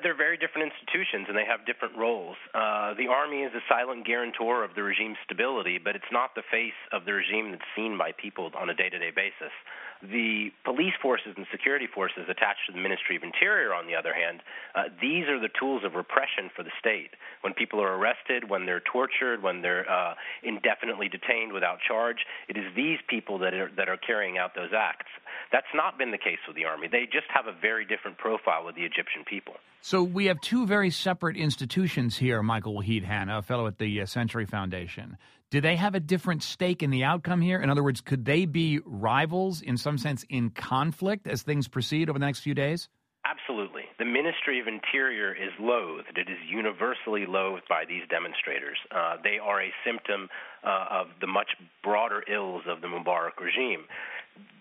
They're 0.01 0.17
very 0.17 0.37
different 0.37 0.71
institutions 0.71 1.27
and 1.27 1.37
they 1.37 1.45
have 1.45 1.65
different 1.67 1.97
roles. 1.97 2.37
Uh, 2.55 2.95
the 2.95 3.07
army 3.11 3.43
is 3.43 3.51
a 3.53 3.61
silent 3.69 4.07
guarantor 4.07 4.63
of 4.63 4.73
the 4.75 4.81
regime's 4.81 5.17
stability, 5.25 5.77
but 5.77 5.95
it's 5.95 6.11
not 6.11 6.33
the 6.35 6.41
face 6.49 6.79
of 6.91 7.05
the 7.05 7.13
regime 7.13 7.51
that's 7.51 7.67
seen 7.75 7.97
by 7.97 8.11
people 8.15 8.49
on 8.57 8.69
a 8.69 8.73
day 8.73 8.89
to 8.89 8.97
day 8.97 9.11
basis. 9.13 9.53
The 10.01 10.51
police 10.65 10.93
forces 11.01 11.33
and 11.37 11.45
security 11.51 11.87
forces 11.87 12.25
attached 12.29 12.65
to 12.67 12.73
the 12.73 12.79
Ministry 12.79 13.15
of 13.15 13.23
Interior, 13.23 13.73
on 13.73 13.87
the 13.87 13.95
other 13.95 14.13
hand, 14.13 14.41
uh, 14.75 14.83
these 15.01 15.27
are 15.27 15.39
the 15.39 15.49
tools 15.59 15.83
of 15.85 15.95
repression 15.95 16.49
for 16.55 16.63
the 16.63 16.71
state. 16.79 17.11
When 17.41 17.53
people 17.53 17.81
are 17.81 17.95
arrested, 17.95 18.49
when 18.49 18.65
they're 18.65 18.81
tortured, 18.81 19.41
when 19.41 19.61
they're 19.61 19.89
uh, 19.89 20.15
indefinitely 20.43 21.09
detained 21.09 21.53
without 21.53 21.79
charge, 21.87 22.25
it 22.47 22.57
is 22.57 22.65
these 22.75 22.99
people 23.07 23.37
that 23.39 23.53
are, 23.53 23.71
that 23.77 23.87
are 23.87 23.97
carrying 23.97 24.37
out 24.37 24.55
those 24.55 24.71
acts. 24.75 25.11
That's 25.51 25.67
not 25.73 25.97
been 25.97 26.11
the 26.11 26.17
case 26.17 26.39
with 26.47 26.55
the 26.55 26.65
army. 26.65 26.87
They 26.91 27.05
just 27.05 27.27
have 27.33 27.47
a 27.47 27.53
very 27.59 27.85
different 27.85 28.17
profile 28.17 28.65
with 28.65 28.75
the 28.75 28.83
Egyptian 28.83 29.23
people. 29.27 29.53
So 29.81 30.01
we 30.01 30.25
have 30.25 30.39
two 30.41 30.65
very 30.65 30.89
separate 30.89 31.37
institutions 31.37 32.17
here, 32.17 32.41
Michael 32.41 32.73
Wahid 32.73 33.03
Hanna, 33.03 33.39
a 33.39 33.41
fellow 33.41 33.67
at 33.67 33.77
the 33.77 34.01
uh, 34.01 34.05
Century 34.05 34.45
Foundation. 34.45 35.17
Do 35.49 35.61
they 35.61 35.75
have 35.75 35.93
a 35.93 35.99
different 35.99 36.41
stake 36.41 36.81
in 36.81 36.89
the 36.89 37.03
outcome 37.03 37.41
here? 37.41 37.61
In 37.61 37.69
other 37.69 37.83
words, 37.83 38.01
could 38.01 38.25
they 38.25 38.45
be 38.45 38.79
rivals 38.85 39.61
in 39.61 39.77
some 39.77 39.97
sense 39.97 40.25
in 40.29 40.49
conflict 40.49 41.27
as 41.27 41.43
things 41.43 41.67
proceed 41.67 42.09
over 42.09 42.17
the 42.17 42.25
next 42.25 42.39
few 42.39 42.55
days? 42.55 42.89
Absolutely. 43.25 43.83
The 43.99 44.05
Ministry 44.05 44.59
of 44.59 44.67
Interior 44.67 45.31
is 45.31 45.51
loathed. 45.57 46.17
It 46.17 46.29
is 46.29 46.37
universally 46.49 47.25
loathed 47.25 47.63
by 47.69 47.83
these 47.87 48.03
demonstrators. 48.09 48.77
Uh, 48.91 49.15
they 49.23 49.39
are 49.39 49.61
a 49.61 49.71
symptom 49.85 50.27
uh, 50.63 50.85
of 50.91 51.07
the 51.21 51.27
much 51.27 51.51
broader 51.83 52.23
ills 52.27 52.63
of 52.67 52.81
the 52.81 52.87
Mubarak 52.87 53.39
regime. 53.39 53.85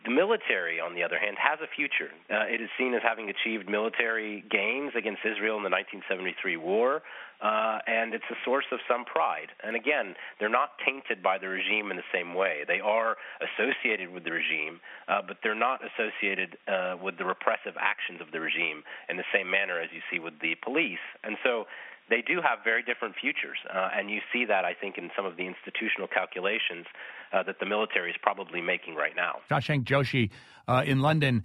The 0.04 0.10
military, 0.10 0.80
on 0.80 0.94
the 0.94 1.02
other 1.04 1.18
hand, 1.18 1.36
has 1.38 1.60
a 1.62 1.70
future. 1.76 2.10
Uh, 2.28 2.46
it 2.50 2.60
is 2.60 2.68
seen 2.76 2.92
as 2.94 3.02
having 3.02 3.30
achieved 3.30 3.70
military 3.70 4.42
gains 4.50 4.92
against 4.98 5.22
Israel 5.24 5.56
in 5.56 5.62
the 5.62 5.70
1973 5.70 6.56
war. 6.56 7.02
uh, 7.42 7.78
and 7.86 8.14
it's 8.14 8.24
a 8.30 8.38
source 8.44 8.64
of 8.70 8.78
some 8.88 9.04
pride. 9.04 9.50
And 9.64 9.74
again, 9.74 10.14
they're 10.38 10.48
not 10.48 10.78
tainted 10.86 11.22
by 11.22 11.38
the 11.38 11.48
regime 11.48 11.90
in 11.90 11.96
the 11.96 12.06
same 12.14 12.34
way. 12.34 12.62
They 12.66 12.78
are 12.78 13.16
associated 13.42 14.10
with 14.14 14.22
the 14.22 14.30
regime, 14.30 14.78
uh, 15.08 15.22
but 15.26 15.38
they're 15.42 15.58
not 15.58 15.80
associated 15.82 16.56
uh, 16.68 16.94
with 17.02 17.18
the 17.18 17.24
repressive 17.24 17.74
actions 17.78 18.20
of 18.20 18.30
the 18.30 18.38
regime 18.38 18.84
in 19.10 19.16
the 19.16 19.26
same 19.34 19.50
manner 19.50 19.80
as 19.80 19.90
you 19.92 20.00
see 20.10 20.20
with 20.20 20.34
the 20.40 20.54
police. 20.62 21.02
And 21.24 21.36
so 21.42 21.66
they 22.08 22.22
do 22.22 22.40
have 22.42 22.58
very 22.64 22.82
different 22.82 23.14
futures, 23.20 23.58
uh, 23.72 23.88
and 23.96 24.10
you 24.10 24.20
see 24.32 24.44
that 24.44 24.64
I 24.64 24.74
think 24.74 24.98
in 24.98 25.10
some 25.16 25.24
of 25.24 25.36
the 25.36 25.46
institutional 25.46 26.08
calculations 26.08 26.86
uh, 27.32 27.42
that 27.44 27.58
the 27.58 27.66
military 27.66 28.10
is 28.10 28.16
probably 28.22 28.60
making 28.60 28.94
right 28.94 29.16
now. 29.16 29.36
Shashank 29.50 29.84
Joshi 29.84 30.30
uh, 30.68 30.82
in 30.84 31.00
London, 31.00 31.44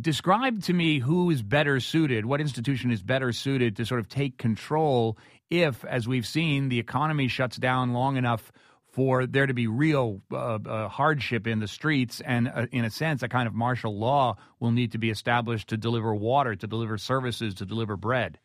describe 0.00 0.62
to 0.64 0.72
me 0.72 0.98
who 0.98 1.30
is 1.30 1.42
better 1.42 1.78
suited, 1.80 2.26
what 2.26 2.40
institution 2.40 2.90
is 2.90 3.02
better 3.02 3.32
suited 3.32 3.76
to 3.76 3.86
sort 3.86 4.00
of 4.00 4.08
take 4.08 4.38
control 4.38 5.16
if, 5.50 5.84
as 5.84 6.06
we've 6.06 6.26
seen, 6.26 6.68
the 6.68 6.78
economy 6.78 7.28
shuts 7.28 7.56
down 7.56 7.92
long 7.92 8.16
enough 8.16 8.52
for 8.90 9.26
there 9.26 9.46
to 9.46 9.54
be 9.54 9.66
real 9.66 10.20
uh, 10.32 10.58
uh, 10.66 10.88
hardship 10.88 11.46
in 11.46 11.60
the 11.60 11.68
streets, 11.68 12.20
and 12.20 12.48
uh, 12.48 12.66
in 12.72 12.84
a 12.84 12.90
sense, 12.90 13.22
a 13.22 13.28
kind 13.28 13.46
of 13.46 13.54
martial 13.54 13.96
law 13.96 14.36
will 14.60 14.72
need 14.72 14.92
to 14.92 14.98
be 14.98 15.10
established 15.10 15.68
to 15.68 15.76
deliver 15.76 16.14
water, 16.14 16.56
to 16.56 16.66
deliver 16.66 16.98
services, 16.98 17.54
to 17.54 17.66
deliver 17.66 17.96
bread. 17.96 18.38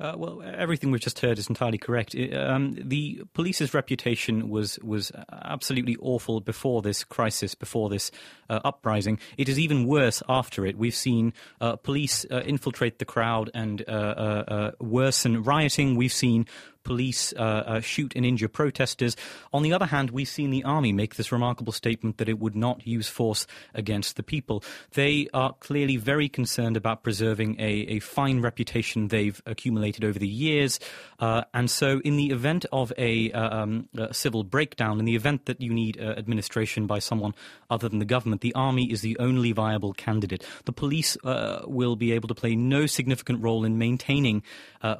Uh, 0.00 0.14
well, 0.16 0.42
everything 0.42 0.90
we've 0.90 1.00
just 1.00 1.18
heard 1.18 1.38
is 1.38 1.48
entirely 1.48 1.76
correct. 1.76 2.16
Um, 2.32 2.74
the 2.74 3.22
police's 3.34 3.74
reputation 3.74 4.48
was 4.48 4.78
was 4.78 5.12
absolutely 5.30 5.96
awful 6.00 6.40
before 6.40 6.80
this 6.80 7.04
crisis, 7.04 7.54
before 7.54 7.90
this 7.90 8.10
uh, 8.48 8.60
uprising. 8.64 9.18
It 9.36 9.48
is 9.48 9.58
even 9.58 9.86
worse 9.86 10.22
after 10.28 10.64
it. 10.64 10.78
We've 10.78 10.94
seen 10.94 11.34
uh, 11.60 11.76
police 11.76 12.24
uh, 12.30 12.40
infiltrate 12.40 12.98
the 12.98 13.04
crowd 13.04 13.50
and 13.52 13.84
uh, 13.86 13.90
uh, 13.90 14.70
worsen 14.80 15.42
rioting. 15.42 15.96
We've 15.96 16.12
seen 16.12 16.46
police 16.82 17.32
uh, 17.36 17.40
uh, 17.40 17.80
shoot 17.80 18.12
and 18.16 18.24
injure 18.24 18.48
protesters. 18.48 19.16
On 19.52 19.62
the 19.62 19.72
other 19.72 19.86
hand, 19.86 20.10
we've 20.10 20.28
seen 20.28 20.50
the 20.50 20.64
army 20.64 20.92
make 20.92 21.16
this 21.16 21.32
remarkable 21.32 21.72
statement 21.72 22.18
that 22.18 22.28
it 22.28 22.38
would 22.38 22.56
not 22.56 22.86
use 22.86 23.08
force 23.08 23.46
against 23.74 24.16
the 24.16 24.22
people. 24.22 24.62
They 24.92 25.28
are 25.34 25.54
clearly 25.60 25.96
very 25.96 26.28
concerned 26.28 26.76
about 26.76 27.02
preserving 27.02 27.60
a, 27.60 27.70
a 27.70 27.98
fine 28.00 28.40
reputation 28.40 29.08
they've 29.08 29.40
accumulated 29.46 30.04
over 30.04 30.18
the 30.18 30.28
years. 30.28 30.80
Uh, 31.18 31.42
and 31.52 31.70
so, 31.70 32.00
in 32.04 32.16
the 32.16 32.30
event 32.30 32.66
of 32.72 32.92
a, 32.96 33.30
uh, 33.32 33.62
um, 33.62 33.88
a, 33.96 34.14
civil 34.14 34.44
breakdown, 34.44 34.98
in 34.98 35.04
the 35.04 35.16
event 35.16 35.46
that 35.46 35.60
you 35.60 35.72
need 35.72 36.00
uh, 36.00 36.14
administration 36.16 36.86
by 36.86 36.98
someone 36.98 37.34
other 37.68 37.88
than 37.88 37.98
the 37.98 38.04
government, 38.04 38.40
the 38.40 38.54
army 38.54 38.90
is 38.90 39.02
the 39.02 39.18
only 39.18 39.52
viable 39.52 39.92
candidate. 39.92 40.44
The 40.64 40.72
police 40.72 41.16
uh, 41.24 41.62
will 41.66 41.96
be 41.96 42.12
able 42.12 42.28
to 42.28 42.34
play 42.34 42.56
no 42.56 42.86
significant 42.86 43.42
role 43.42 43.64
in 43.64 43.78
maintaining 43.78 44.42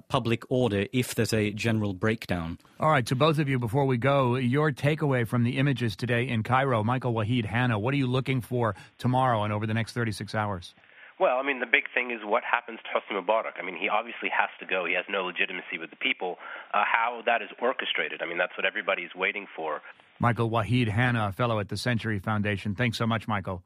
public 0.09 0.45
order 0.51 0.87
if 0.93 1.15
there's 1.15 1.33
a 1.33 1.53
general 1.53 1.70
breakdown. 1.79 2.59
All 2.81 2.91
right, 2.91 3.07
to 3.07 3.15
both 3.15 3.39
of 3.39 3.49
you, 3.49 3.59
before 3.59 3.85
we 3.87 3.97
go, 3.97 4.37
your 4.37 4.73
takeaway 4.73 5.27
from 5.27 5.45
the 5.45 5.59
images 5.59 5.95
today 5.95 6.29
in 6.29 6.43
Cairo, 6.43 6.83
Michael 6.83 7.12
Wahid, 7.12 7.45
Hanna, 7.45 7.79
what 7.79 7.95
are 7.95 7.97
you 7.97 8.07
looking 8.07 8.41
for 8.41 8.75
tomorrow 8.99 9.45
and 9.45 9.53
over 9.53 9.67
the 9.67 9.75
next 9.75 9.93
36 9.93 10.35
hours? 10.35 10.75
Well, 11.21 11.37
I 11.37 11.43
mean, 11.43 11.61
the 11.61 11.67
big 11.67 11.85
thing 11.93 12.11
is 12.11 12.19
what 12.25 12.43
happens 12.43 12.81
to 12.83 12.89
Hosni 12.99 13.23
Mubarak. 13.23 13.61
I 13.61 13.62
mean, 13.62 13.77
he 13.77 13.89
obviously 13.89 14.31
has 14.31 14.49
to 14.59 14.67
go. 14.67 14.87
He 14.87 14.95
has 14.95 15.05
no 15.09 15.25
legitimacy 15.27 15.79
with 15.79 15.91
the 15.91 15.97
people. 15.97 16.39
Uh, 16.73 16.83
how 16.91 17.21
that 17.27 17.43
is 17.43 17.50
orchestrated, 17.61 18.23
I 18.23 18.27
mean, 18.27 18.39
that's 18.39 18.57
what 18.57 18.65
everybody's 18.65 19.15
waiting 19.15 19.47
for. 19.55 19.83
Michael 20.19 20.50
Wahid 20.50 20.89
Hanna, 20.89 21.29
a 21.29 21.33
fellow 21.33 21.61
at 21.61 21.69
the 21.69 21.77
Century 21.77 22.19
Foundation. 22.19 22.75
Thanks 22.75 22.97
so 22.97 23.07
much, 23.07 23.29
Michael. 23.29 23.62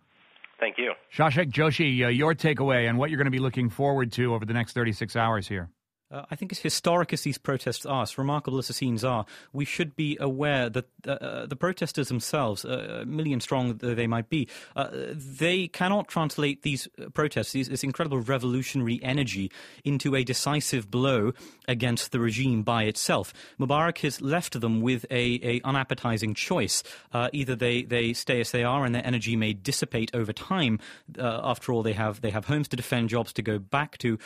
Thank 0.58 0.78
you. 0.78 0.94
Shashank 1.14 1.52
Joshi, 1.52 2.04
uh, 2.04 2.08
your 2.08 2.34
takeaway 2.34 2.88
and 2.88 2.98
what 2.98 3.10
you're 3.10 3.18
going 3.18 3.26
to 3.26 3.30
be 3.30 3.38
looking 3.38 3.70
forward 3.70 4.12
to 4.12 4.34
over 4.34 4.44
the 4.44 4.52
next 4.52 4.72
36 4.72 5.14
hours 5.14 5.46
here. 5.46 5.68
Uh, 6.10 6.22
I 6.30 6.36
think 6.36 6.52
as 6.52 6.58
historic 6.58 7.12
as 7.12 7.22
these 7.22 7.38
protests 7.38 7.86
are, 7.86 8.02
as 8.02 8.18
remarkable 8.18 8.58
as 8.58 8.68
the 8.68 8.74
scenes 8.74 9.04
are, 9.04 9.24
we 9.52 9.64
should 9.64 9.96
be 9.96 10.18
aware 10.20 10.68
that 10.68 10.86
uh, 11.06 11.12
uh 11.12 11.46
the 11.46 11.56
protesters 11.56 12.08
themselves, 12.08 12.64
uh, 12.64 13.00
a 13.02 13.06
million 13.06 13.40
strong 13.40 13.76
though 13.78 13.94
they 13.94 14.06
might 14.06 14.28
be, 14.28 14.46
uh, 14.76 14.88
they 14.92 15.66
cannot 15.68 16.08
translate 16.08 16.62
these 16.62 16.88
protests, 17.14 17.52
these, 17.52 17.68
this 17.68 17.82
incredible 17.82 18.20
revolutionary 18.20 19.00
energy, 19.02 19.50
into 19.82 20.14
a 20.14 20.24
decisive 20.24 20.90
blow 20.90 21.32
against 21.66 22.12
the 22.12 22.20
regime 22.20 22.62
by 22.62 22.84
itself. 22.84 23.32
Mubarak 23.58 23.98
has 23.98 24.20
left 24.20 24.60
them 24.60 24.82
with 24.82 25.06
a, 25.10 25.40
a 25.42 25.60
unappetizing 25.64 26.34
choice. 26.34 26.82
Either 27.32 27.56
they, 27.56 27.82
they 27.82 28.12
stay 28.12 28.40
as 28.40 28.50
they 28.50 28.62
are 28.62 28.84
and 28.84 28.94
their 28.94 29.06
energy 29.06 29.36
may 29.36 29.52
dissipate 29.52 30.10
over 30.14 30.32
time. 30.32 30.78
after 31.18 31.72
all, 31.72 31.82
they 31.82 31.92
have 31.92 32.20
they 32.20 32.30
have 32.30 32.44
homes 32.44 32.68
to 32.68 32.76
defend, 32.76 33.08
jobs 33.08 33.32
to 33.32 33.42
go 33.42 33.58
back 33.58 33.96
to, 33.98 34.18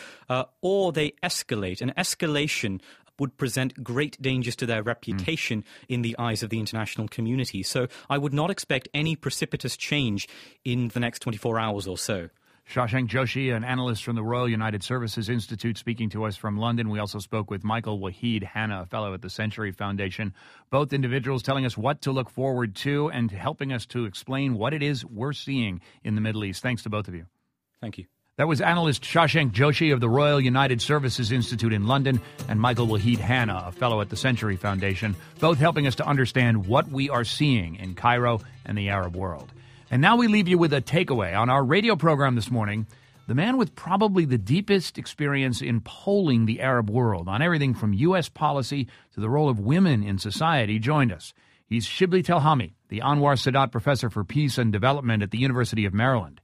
or 0.61 0.92
they 0.92 1.12
escalate 1.22 1.67
escalate. 1.68 1.83
An 1.83 1.92
escalation 1.96 2.81
would 3.18 3.37
present 3.37 3.83
great 3.83 4.20
dangers 4.22 4.54
to 4.57 4.66
their 4.66 4.83
reputation 4.83 5.62
mm. 5.62 5.64
in 5.88 6.02
the 6.02 6.16
eyes 6.18 6.42
of 6.42 6.50
the 6.50 6.61
international 6.61 7.09
community. 7.09 7.62
So 7.62 7.88
I 8.09 8.18
would 8.18 8.33
not 8.33 8.50
expect 8.50 8.88
any 8.94 9.16
precipitous 9.16 9.76
change 9.76 10.28
in 10.64 10.88
the 10.88 11.00
next 11.00 11.20
24 11.20 11.59
hours 11.59 11.88
or 11.88 11.98
so. 11.98 12.28
Shashank 12.70 13.09
Joshi, 13.09 13.57
an 13.57 13.64
analyst 13.64 14.04
from 14.04 14.14
the 14.14 14.22
Royal 14.22 14.46
United 14.46 14.83
Services 14.83 15.31
Institute, 15.31 15.78
speaking 15.78 16.11
to 16.11 16.24
us 16.24 16.37
from 16.37 16.59
London. 16.59 16.90
We 16.90 16.98
also 16.98 17.18
spoke 17.18 17.50
with 17.50 17.64
Michael 17.64 17.98
Wahid 17.98 18.42
Hanna, 18.42 18.83
a 18.83 18.87
fellow 18.87 19.14
at 19.14 19.22
the 19.22 19.31
Century 19.31 19.72
Foundation. 19.72 20.35
Both 20.70 20.92
individuals 20.92 21.42
telling 21.42 21.64
us 21.64 21.78
what 21.78 22.02
to 22.02 22.12
look 22.12 22.28
forward 22.28 22.76
to 22.76 23.11
and 23.11 23.31
helping 23.31 23.72
us 23.72 23.87
to 23.87 24.04
explain 24.04 24.59
what 24.59 24.74
it 24.74 24.83
is 24.83 25.02
we're 25.02 25.33
seeing 25.33 25.81
in 26.04 26.14
the 26.14 26.20
Middle 26.20 26.44
East. 26.44 26.62
Thanks 26.62 26.83
to 26.83 26.90
both 26.90 27.09
of 27.09 27.14
you. 27.14 27.24
Thank 27.81 27.96
you. 27.96 28.04
That 28.38 28.46
was 28.46 28.61
analyst 28.61 29.03
Shashank 29.03 29.51
Joshi 29.51 29.92
of 29.92 29.98
the 29.98 30.09
Royal 30.09 30.40
United 30.40 30.81
Services 30.81 31.33
Institute 31.33 31.72
in 31.72 31.88
London 31.88 32.20
and 32.48 32.61
Michael 32.61 32.87
Wahid 32.87 33.18
Hanna, 33.18 33.64
a 33.66 33.72
fellow 33.72 34.01
at 34.01 34.11
the 34.11 34.16
Century 34.16 34.55
Foundation, 34.55 35.16
both 35.40 35.59
helping 35.59 35.88
us 35.88 35.96
to 35.96 36.07
understand 36.07 36.68
what 36.68 36.88
we 36.88 37.11
are 37.11 37.24
seeing 37.24 37.74
in 37.74 37.96
Cairo 37.96 38.40
and 38.64 38.79
the 38.79 38.90
Arab 38.90 39.16
world. 39.16 39.51
And 39.90 40.01
now 40.01 40.16
we 40.16 40.29
leave 40.29 40.46
you 40.46 40.57
with 40.57 40.72
a 40.72 40.81
takeaway. 40.81 41.37
On 41.37 41.51
our 41.51 41.64
radio 41.64 41.96
program 41.96 42.37
this 42.37 42.48
morning, 42.48 42.87
the 43.27 43.35
man 43.35 43.57
with 43.57 43.74
probably 43.74 44.24
the 44.24 44.38
deepest 44.38 44.98
experience 44.98 45.61
in 45.61 45.81
polling 45.81 46.46
the 46.46 46.61
Arab 46.61 46.88
world 46.90 47.27
on 47.27 47.42
everything 47.42 47.74
from 47.74 47.92
U.S. 47.92 48.29
policy 48.29 48.87
to 49.14 49.20
the 49.20 49.29
role 49.29 49.48
of 49.48 49.59
women 49.59 50.05
in 50.05 50.16
society 50.16 50.79
joined 50.79 51.11
us. 51.11 51.35
He's 51.66 51.88
Shibli 51.88 52.22
Telhami, 52.22 52.74
the 52.88 53.01
Anwar 53.01 53.35
Sadat 53.35 53.72
Professor 53.72 54.11
for 54.11 54.22
Peace 54.22 54.59
and 54.59 54.72
Development 54.72 55.24
at 55.24 55.33
the 55.33 55.38
University 55.38 55.87
of 55.87 55.92
Maryland. 55.92 56.40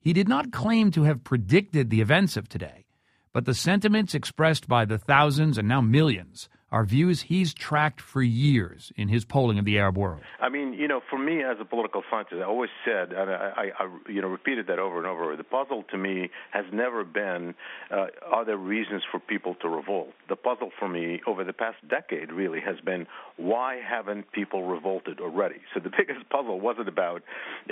He 0.00 0.12
did 0.12 0.28
not 0.28 0.52
claim 0.52 0.90
to 0.92 1.02
have 1.04 1.24
predicted 1.24 1.90
the 1.90 2.00
events 2.00 2.36
of 2.36 2.48
today, 2.48 2.86
but 3.32 3.44
the 3.44 3.54
sentiments 3.54 4.14
expressed 4.14 4.68
by 4.68 4.84
the 4.84 4.98
thousands 4.98 5.58
and 5.58 5.68
now 5.68 5.80
millions 5.80 6.48
are 6.70 6.84
views 6.84 7.22
he's 7.22 7.54
tracked 7.54 8.00
for 8.00 8.20
years 8.20 8.92
in 8.96 9.08
his 9.08 9.24
polling 9.24 9.58
of 9.58 9.64
the 9.64 9.78
Arab 9.78 9.96
world. 9.96 10.20
I 10.40 10.50
mean, 10.50 10.74
you 10.74 10.86
know, 10.86 11.00
for 11.08 11.18
me 11.18 11.42
as 11.42 11.56
a 11.60 11.64
political 11.64 12.02
scientist, 12.10 12.40
I 12.40 12.44
always 12.44 12.70
said, 12.84 13.12
and 13.12 13.30
I, 13.30 13.52
I, 13.78 13.84
I 13.84 14.10
you 14.10 14.20
know, 14.20 14.28
repeated 14.28 14.66
that 14.66 14.78
over 14.78 14.98
and 14.98 15.06
over. 15.06 15.34
The 15.34 15.44
puzzle 15.44 15.84
to 15.90 15.96
me 15.96 16.30
has 16.50 16.66
never 16.72 17.04
been 17.04 17.54
uh, 17.90 18.06
are 18.26 18.44
there 18.44 18.58
reasons 18.58 19.02
for 19.10 19.18
people 19.18 19.54
to 19.62 19.68
revolt. 19.68 20.12
The 20.28 20.36
puzzle 20.36 20.70
for 20.78 20.88
me 20.88 21.22
over 21.26 21.42
the 21.42 21.54
past 21.54 21.76
decade 21.88 22.32
really 22.32 22.60
has 22.60 22.76
been 22.84 23.06
why 23.36 23.76
haven't 23.76 24.30
people 24.32 24.64
revolted 24.64 25.20
already? 25.20 25.60
So 25.72 25.80
the 25.80 25.90
biggest 25.96 26.28
puzzle 26.28 26.60
wasn't 26.60 26.88
about 26.88 27.22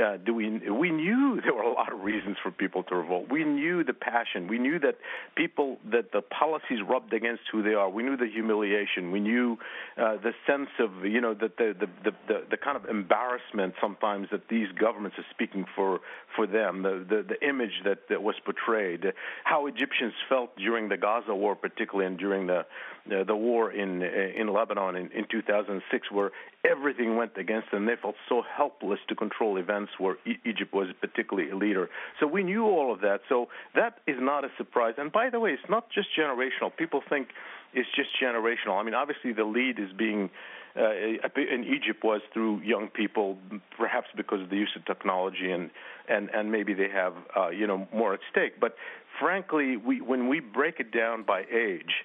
uh, 0.02 0.16
do 0.16 0.32
we 0.32 0.70
we 0.70 0.90
knew 0.90 1.40
there 1.44 1.54
were 1.54 1.62
a 1.62 1.72
lot 1.72 1.92
of 1.92 2.00
reasons 2.00 2.38
for 2.42 2.50
people 2.50 2.82
to 2.84 2.94
revolt. 2.96 3.30
We 3.30 3.44
knew 3.44 3.84
the 3.84 3.92
passion. 3.92 4.48
We 4.48 4.58
knew 4.58 4.78
that 4.78 4.96
people 5.36 5.76
that 5.92 6.12
the 6.12 6.22
policies 6.22 6.78
rubbed 6.88 7.12
against 7.12 7.42
who 7.52 7.62
they 7.62 7.74
are. 7.74 7.90
We 7.90 8.02
knew 8.02 8.16
the 8.16 8.28
humiliation 8.32 8.85
we 8.94 9.20
knew 9.20 9.58
uh, 9.96 10.16
the 10.16 10.32
sense 10.46 10.68
of, 10.78 11.04
you 11.04 11.20
know, 11.20 11.34
that 11.34 11.56
the, 11.56 11.74
the, 11.78 11.86
the, 12.04 12.16
the, 12.28 12.40
the 12.50 12.56
kind 12.56 12.76
of 12.76 12.86
embarrassment 12.86 13.74
sometimes 13.80 14.28
that 14.32 14.48
these 14.48 14.68
governments 14.78 15.16
are 15.18 15.24
speaking 15.30 15.64
for, 15.74 16.00
for 16.34 16.46
them, 16.46 16.82
the, 16.82 17.04
the, 17.08 17.24
the 17.28 17.48
image 17.48 17.82
that, 17.84 18.08
that 18.08 18.22
was 18.22 18.34
portrayed, 18.44 19.04
how 19.44 19.66
Egyptians 19.66 20.12
felt 20.28 20.56
during 20.56 20.88
the 20.88 20.96
Gaza 20.96 21.34
war, 21.34 21.54
particularly, 21.54 22.06
and 22.06 22.18
during 22.18 22.46
the, 22.46 22.64
the, 23.08 23.36
war 23.36 23.70
in, 23.72 24.02
in 24.02 24.52
Lebanon 24.52 24.96
in, 24.96 25.10
in 25.12 25.26
2006, 25.30 26.10
where 26.10 26.30
everything 26.64 27.16
went 27.16 27.36
against 27.36 27.70
them. 27.70 27.86
They 27.86 27.94
felt 28.00 28.16
so 28.28 28.42
helpless 28.56 28.98
to 29.08 29.14
control 29.14 29.56
events 29.56 29.92
where 29.98 30.16
e- 30.26 30.38
Egypt 30.44 30.72
was 30.72 30.88
particularly 31.00 31.50
a 31.50 31.56
leader. 31.56 31.88
So 32.20 32.26
we 32.26 32.42
knew 32.42 32.64
all 32.64 32.92
of 32.92 33.00
that. 33.00 33.20
So 33.28 33.48
that 33.74 33.98
is 34.06 34.16
not 34.18 34.44
a 34.44 34.48
surprise. 34.56 34.94
And 34.98 35.12
by 35.12 35.30
the 35.30 35.40
way, 35.40 35.50
it's 35.50 35.70
not 35.70 35.90
just 35.90 36.08
generational. 36.18 36.74
People 36.76 37.02
think 37.08 37.28
it's 37.74 37.88
just 37.94 38.10
generational. 38.22 38.80
I 38.80 38.82
mean, 38.82 38.94
obviously 38.94 39.32
the 39.32 39.44
lead 39.44 39.78
is 39.78 39.92
being 39.96 40.30
uh, 40.76 40.90
in 40.90 41.64
Egypt 41.64 42.04
was 42.04 42.20
through 42.34 42.60
young 42.60 42.88
people, 42.88 43.38
perhaps 43.78 44.08
because 44.16 44.42
of 44.42 44.50
the 44.50 44.56
use 44.56 44.72
of 44.76 44.84
technology 44.84 45.50
and 45.50 45.70
and 46.08 46.28
and 46.30 46.52
maybe 46.52 46.74
they 46.74 46.88
have 46.88 47.14
uh, 47.34 47.48
you 47.48 47.66
know 47.66 47.88
more 47.94 48.14
at 48.14 48.20
stake. 48.30 48.60
But 48.60 48.74
frankly, 49.20 49.76
we 49.76 50.00
when 50.00 50.28
we 50.28 50.40
break 50.40 50.80
it 50.80 50.92
down 50.92 51.22
by 51.22 51.44
age. 51.50 52.04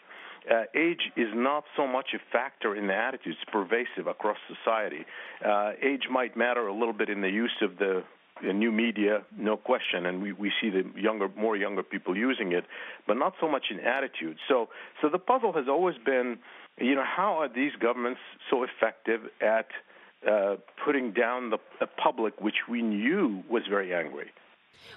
Uh, 0.49 0.63
age 0.75 1.01
is 1.15 1.27
not 1.35 1.65
so 1.77 1.85
much 1.85 2.15
a 2.15 2.19
factor 2.31 2.75
in 2.75 2.87
the 2.87 2.95
attitudes; 2.95 3.37
it's 3.39 3.51
pervasive 3.51 4.07
across 4.07 4.37
society. 4.47 5.05
Uh, 5.45 5.73
age 5.83 6.07
might 6.09 6.35
matter 6.35 6.65
a 6.67 6.73
little 6.73 6.93
bit 6.93 7.09
in 7.09 7.21
the 7.21 7.29
use 7.29 7.55
of 7.61 7.77
the 7.77 8.03
new 8.43 8.71
media, 8.71 9.23
no 9.37 9.57
question, 9.57 10.05
and 10.05 10.21
we, 10.21 10.33
we 10.33 10.51
see 10.61 10.69
the 10.69 10.83
younger, 10.99 11.29
more 11.37 11.55
younger 11.55 11.83
people 11.83 12.17
using 12.17 12.51
it, 12.51 12.65
but 13.07 13.15
not 13.15 13.33
so 13.39 13.47
much 13.47 13.65
in 13.71 13.79
attitude. 13.79 14.37
So, 14.47 14.69
so 15.01 15.09
the 15.09 15.19
puzzle 15.19 15.53
has 15.53 15.65
always 15.67 15.95
been 16.03 16.39
you 16.79 16.95
know, 16.95 17.03
how 17.03 17.39
are 17.39 17.49
these 17.49 17.71
governments 17.79 18.19
so 18.49 18.63
effective 18.63 19.21
at 19.41 19.67
uh, 20.27 20.55
putting 20.85 21.11
down 21.11 21.49
the, 21.49 21.57
the 21.79 21.87
public, 21.87 22.39
which 22.39 22.67
we 22.69 22.81
knew 22.81 23.43
was 23.49 23.63
very 23.69 23.93
angry? 23.93 24.31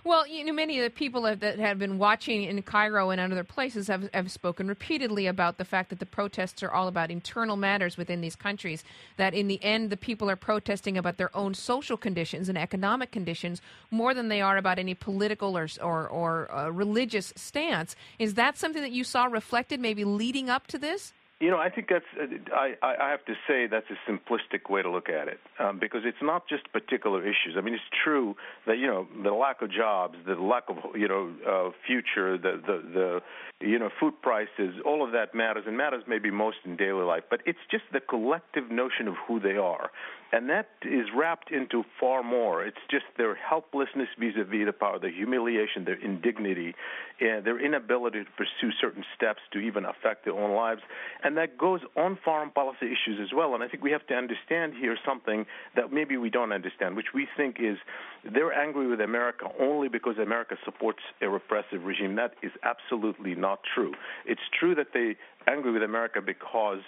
Well, 0.05 0.27
you 0.27 0.45
know, 0.45 0.53
many 0.53 0.79
of 0.79 0.85
the 0.85 0.91
people 0.91 1.23
that 1.23 1.59
have 1.59 1.79
been 1.79 1.99
watching 1.99 2.43
in 2.43 2.61
Cairo 2.63 3.11
and 3.11 3.21
other 3.21 3.45
places 3.45 3.89
have, 3.89 4.09
have 4.13 4.31
spoken 4.31 4.69
repeatedly 4.69 5.27
about 5.27 5.57
the 5.57 5.65
fact 5.65 5.91
that 5.91 5.99
the 5.99 6.07
protests 6.07 6.63
are 6.63 6.71
all 6.71 6.89
about 6.89 7.11
internal 7.11 7.57
matters 7.57 7.97
within 7.97 8.21
these 8.21 8.37
countries. 8.37 8.85
That 9.17 9.33
in 9.33 9.49
the 9.49 9.63
end, 9.65 9.91
the 9.91 9.97
people 9.97 10.29
are 10.29 10.37
protesting 10.37 10.99
about 10.99 11.17
their 11.17 11.35
own 11.35 11.55
social 11.55 11.97
conditions 11.97 12.49
and 12.49 12.59
economic 12.59 13.13
conditions 13.13 13.63
more 13.91 14.13
than 14.13 14.29
they 14.29 14.43
are 14.43 14.59
about 14.59 14.79
any 14.79 14.95
political 14.95 15.57
or 15.57 15.69
or, 15.83 16.07
or 16.09 16.55
uh, 16.55 16.69
religious 16.69 17.33
stance. 17.35 17.97
Is 18.19 18.35
that 18.35 18.59
something 18.59 18.83
that 18.83 18.93
you 18.93 19.05
saw 19.05 19.25
reflected, 19.25 19.81
maybe 19.81 20.05
leading 20.05 20.51
up 20.51 20.67
to 20.69 20.79
this? 20.79 21.13
You 21.41 21.51
know, 21.51 21.59
I 21.59 21.69
think 21.69 21.89
that's. 21.91 22.05
I 22.53 22.75
I 22.81 23.11
have 23.11 23.25
to 23.25 23.35
say 23.49 23.67
that's 23.67 23.89
a 23.91 24.11
simplistic 24.11 24.71
way 24.71 24.83
to 24.83 24.91
look 24.91 25.09
at 25.09 25.27
it 25.27 25.41
um, 25.59 25.81
because 25.81 26.03
it's 26.05 26.23
not 26.23 26.49
just 26.49 26.73
particular 26.73 27.23
issues. 27.23 27.57
I 27.59 27.61
mean, 27.61 27.75
it's 27.75 27.83
true 28.05 28.37
that 28.67 28.79
you 28.79 28.87
know 28.87 29.09
the 29.23 29.33
lack 29.33 29.61
of 29.61 29.71
jobs, 29.71 30.17
the 30.27 30.35
lack 30.35 30.65
of 30.69 30.77
you 30.95 31.09
know 31.09 31.33
uh, 31.47 31.71
future, 31.87 32.39
the 32.39 32.61
the 32.65 33.21
the 33.61 33.67
you 33.67 33.81
know 33.81 33.91
food 33.99 34.15
prices, 34.23 34.77
all 34.87 35.05
of 35.05 35.11
that 35.13 35.35
matters 35.35 35.65
and 35.67 35.77
matters 35.77 36.05
maybe 36.07 36.31
most 36.31 36.59
in 36.65 36.77
daily 36.77 37.05
life. 37.05 37.25
But 37.29 37.41
it's 37.47 37.59
just 37.69 37.85
the 37.93 38.01
collective 38.01 38.71
notion 38.71 39.09
of 39.09 39.15
who 39.27 39.41
they 39.41 39.57
are, 39.57 39.91
and 40.33 40.49
that 40.51 40.69
is 40.83 41.07
wrapped 41.17 41.51
into 41.51 41.85
far 41.99 42.23
more. 42.23 42.65
It's 42.65 42.85
just 42.91 43.07
their 43.19 43.35
helplessness 43.35 44.09
vis-a-vis 44.19 44.67
the 44.67 44.73
power, 44.73 45.01
their 45.01 45.13
humiliation, 45.13 45.85
their 45.85 46.01
indignity, 46.01 46.75
and 47.21 47.45
their 47.45 47.59
inability 47.65 48.25
to 48.25 48.31
pursue 48.37 48.73
certain 48.81 49.05
steps 49.17 49.41
to 49.53 49.59
even 49.59 49.85
affect 49.85 50.25
their 50.25 50.35
own 50.35 50.55
lives 50.55 50.81
and 51.25 51.39
that 51.39 51.57
goes 51.57 51.81
on 51.97 52.19
foreign 52.23 52.51
policy 52.51 52.87
issues 52.87 53.19
as 53.21 53.33
well. 53.35 53.55
And 53.55 53.65
I 53.65 53.69
think 53.69 53.83
we 53.83 53.91
have 53.91 54.07
to 54.09 54.15
understand 54.15 54.75
here 54.79 54.97
something 55.05 55.47
that 55.75 55.91
maybe 55.91 56.19
we 56.19 56.29
don't 56.29 56.53
understand, 56.53 56.97
which 56.97 57.15
we 57.15 57.27
think 57.35 57.57
is 57.59 57.79
they're 58.31 58.53
angry 58.53 58.87
with 58.87 59.01
America 59.01 59.47
only 59.59 59.89
because 59.89 60.19
America 60.19 60.57
supports 60.65 61.01
a 61.23 61.29
repressive 61.29 61.85
regime. 61.85 62.15
That 62.17 62.35
is 62.43 62.53
absolutely 62.63 63.35
not 63.35 63.61
true. 63.75 63.95
It's 64.27 64.43
true 64.59 64.75
that 64.75 64.89
they're 64.93 65.17
angry 65.49 65.73
with 65.73 65.83
America 65.83 66.21
because 66.21 66.83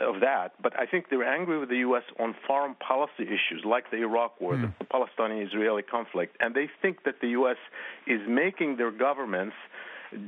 of 0.00 0.20
that, 0.20 0.54
but 0.60 0.76
I 0.76 0.86
think 0.86 1.08
they're 1.08 1.22
angry 1.22 1.56
with 1.56 1.68
the 1.68 1.78
U.S. 1.78 2.02
on 2.18 2.34
foreign 2.48 2.74
policy 2.74 3.22
issues 3.22 3.62
like 3.64 3.92
the 3.92 3.98
Iraq 3.98 4.40
War, 4.40 4.54
mm. 4.54 4.76
the 4.78 4.84
Palestinian-Israeli 4.84 5.82
conflict, 5.82 6.36
and 6.40 6.52
they 6.52 6.68
think 6.82 7.04
that 7.04 7.20
the 7.20 7.28
U.S. 7.28 7.58
is 8.06 8.20
making 8.26 8.76
their 8.76 8.90
governments– 8.90 9.54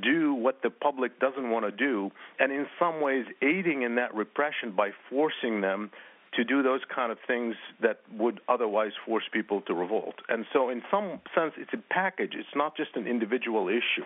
do 0.02 0.34
what 0.34 0.62
the 0.62 0.70
public 0.70 1.18
doesn't 1.20 1.50
want 1.50 1.64
to 1.64 1.72
do, 1.72 2.10
and 2.38 2.52
in 2.52 2.66
some 2.78 3.00
ways 3.00 3.26
aiding 3.42 3.82
in 3.82 3.96
that 3.96 4.14
repression 4.14 4.72
by 4.76 4.90
forcing 5.10 5.60
them 5.60 5.90
to 6.34 6.44
do 6.44 6.62
those 6.62 6.80
kind 6.94 7.10
of 7.10 7.18
things 7.26 7.54
that 7.80 8.00
would 8.12 8.40
otherwise 8.48 8.92
force 9.06 9.24
people 9.32 9.62
to 9.62 9.74
revolt. 9.74 10.16
And 10.28 10.44
so, 10.52 10.68
in 10.68 10.82
some 10.90 11.20
sense, 11.34 11.54
it's 11.56 11.72
a 11.72 11.82
package. 11.90 12.32
It's 12.34 12.54
not 12.54 12.76
just 12.76 12.90
an 12.94 13.06
individual 13.06 13.68
issue, 13.68 14.04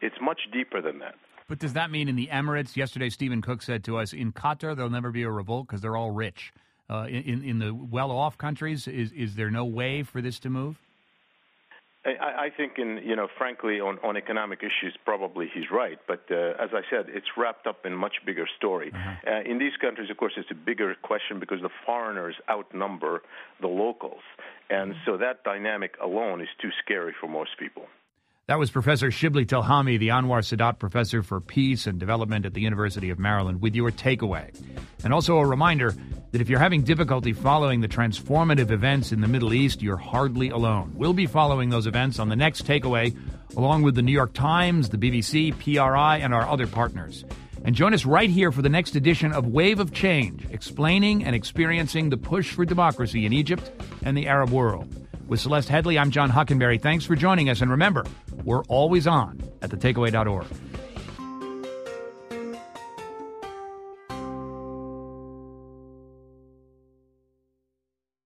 it's 0.00 0.16
much 0.20 0.40
deeper 0.52 0.80
than 0.80 1.00
that. 1.00 1.14
But 1.48 1.58
does 1.58 1.72
that 1.74 1.90
mean 1.90 2.08
in 2.08 2.16
the 2.16 2.28
Emirates? 2.28 2.76
Yesterday, 2.76 3.10
Stephen 3.10 3.42
Cook 3.42 3.62
said 3.62 3.84
to 3.84 3.98
us 3.98 4.12
in 4.12 4.32
Qatar, 4.32 4.74
there'll 4.74 4.90
never 4.90 5.10
be 5.10 5.22
a 5.22 5.30
revolt 5.30 5.66
because 5.66 5.80
they're 5.80 5.96
all 5.96 6.10
rich. 6.10 6.52
Uh, 6.88 7.06
in, 7.08 7.42
in 7.42 7.58
the 7.58 7.74
well 7.74 8.10
off 8.10 8.38
countries, 8.38 8.86
is, 8.86 9.12
is 9.12 9.34
there 9.34 9.50
no 9.50 9.64
way 9.64 10.02
for 10.02 10.20
this 10.20 10.38
to 10.40 10.50
move? 10.50 10.78
I, 12.04 12.46
I 12.46 12.50
think, 12.56 12.78
in 12.78 13.00
you 13.04 13.14
know, 13.14 13.28
frankly, 13.38 13.80
on, 13.80 13.98
on 14.02 14.16
economic 14.16 14.60
issues, 14.60 14.96
probably 15.04 15.48
he's 15.52 15.70
right. 15.70 15.98
But 16.08 16.24
uh, 16.30 16.54
as 16.58 16.70
I 16.72 16.82
said, 16.90 17.06
it's 17.08 17.28
wrapped 17.36 17.66
up 17.66 17.86
in 17.86 17.92
a 17.92 17.96
much 17.96 18.16
bigger 18.26 18.46
story. 18.56 18.90
Uh-huh. 18.92 19.30
Uh, 19.30 19.50
in 19.50 19.58
these 19.58 19.76
countries, 19.80 20.10
of 20.10 20.16
course, 20.16 20.32
it's 20.36 20.50
a 20.50 20.54
bigger 20.54 20.94
question 21.02 21.38
because 21.38 21.60
the 21.62 21.70
foreigners 21.86 22.34
outnumber 22.50 23.22
the 23.60 23.68
locals, 23.68 24.22
and 24.68 24.92
mm-hmm. 24.92 25.00
so 25.06 25.16
that 25.16 25.44
dynamic 25.44 25.94
alone 26.02 26.40
is 26.40 26.48
too 26.60 26.70
scary 26.84 27.14
for 27.20 27.28
most 27.28 27.50
people. 27.58 27.84
That 28.48 28.58
was 28.58 28.72
Professor 28.72 29.12
Shibli 29.12 29.46
Telhami, 29.46 30.00
the 30.00 30.08
Anwar 30.08 30.40
Sadat 30.40 30.80
Professor 30.80 31.22
for 31.22 31.40
Peace 31.40 31.86
and 31.86 32.00
Development 32.00 32.44
at 32.44 32.54
the 32.54 32.60
University 32.60 33.08
of 33.10 33.20
Maryland, 33.20 33.62
with 33.62 33.76
your 33.76 33.92
takeaway. 33.92 34.52
And 35.04 35.14
also 35.14 35.38
a 35.38 35.46
reminder 35.46 35.94
that 36.32 36.40
if 36.40 36.48
you're 36.48 36.58
having 36.58 36.82
difficulty 36.82 37.34
following 37.34 37.82
the 37.82 37.88
transformative 37.88 38.72
events 38.72 39.12
in 39.12 39.20
the 39.20 39.28
Middle 39.28 39.54
East, 39.54 39.80
you're 39.80 39.96
hardly 39.96 40.48
alone. 40.48 40.92
We'll 40.96 41.12
be 41.12 41.28
following 41.28 41.70
those 41.70 41.86
events 41.86 42.18
on 42.18 42.30
the 42.30 42.34
next 42.34 42.66
takeaway, 42.66 43.16
along 43.56 43.82
with 43.82 43.94
the 43.94 44.02
New 44.02 44.10
York 44.10 44.32
Times, 44.32 44.88
the 44.88 44.98
BBC, 44.98 45.56
PRI, 45.56 46.16
and 46.16 46.34
our 46.34 46.48
other 46.48 46.66
partners. 46.66 47.24
And 47.64 47.76
join 47.76 47.94
us 47.94 48.04
right 48.04 48.28
here 48.28 48.50
for 48.50 48.60
the 48.60 48.68
next 48.68 48.96
edition 48.96 49.30
of 49.30 49.46
Wave 49.46 49.78
of 49.78 49.92
Change, 49.92 50.48
explaining 50.50 51.22
and 51.24 51.36
experiencing 51.36 52.10
the 52.10 52.16
push 52.16 52.52
for 52.52 52.64
democracy 52.64 53.24
in 53.24 53.32
Egypt 53.32 53.70
and 54.02 54.16
the 54.16 54.26
Arab 54.26 54.50
world. 54.50 54.92
With 55.32 55.40
Celeste 55.40 55.70
Headlee, 55.70 55.98
I'm 55.98 56.10
John 56.10 56.30
Hockenberry. 56.30 56.78
Thanks 56.78 57.06
for 57.06 57.16
joining 57.16 57.48
us. 57.48 57.62
And 57.62 57.70
remember, 57.70 58.04
we're 58.44 58.62
always 58.64 59.06
on 59.06 59.42
at 59.62 59.70
thetakeaway.org. 59.70 60.44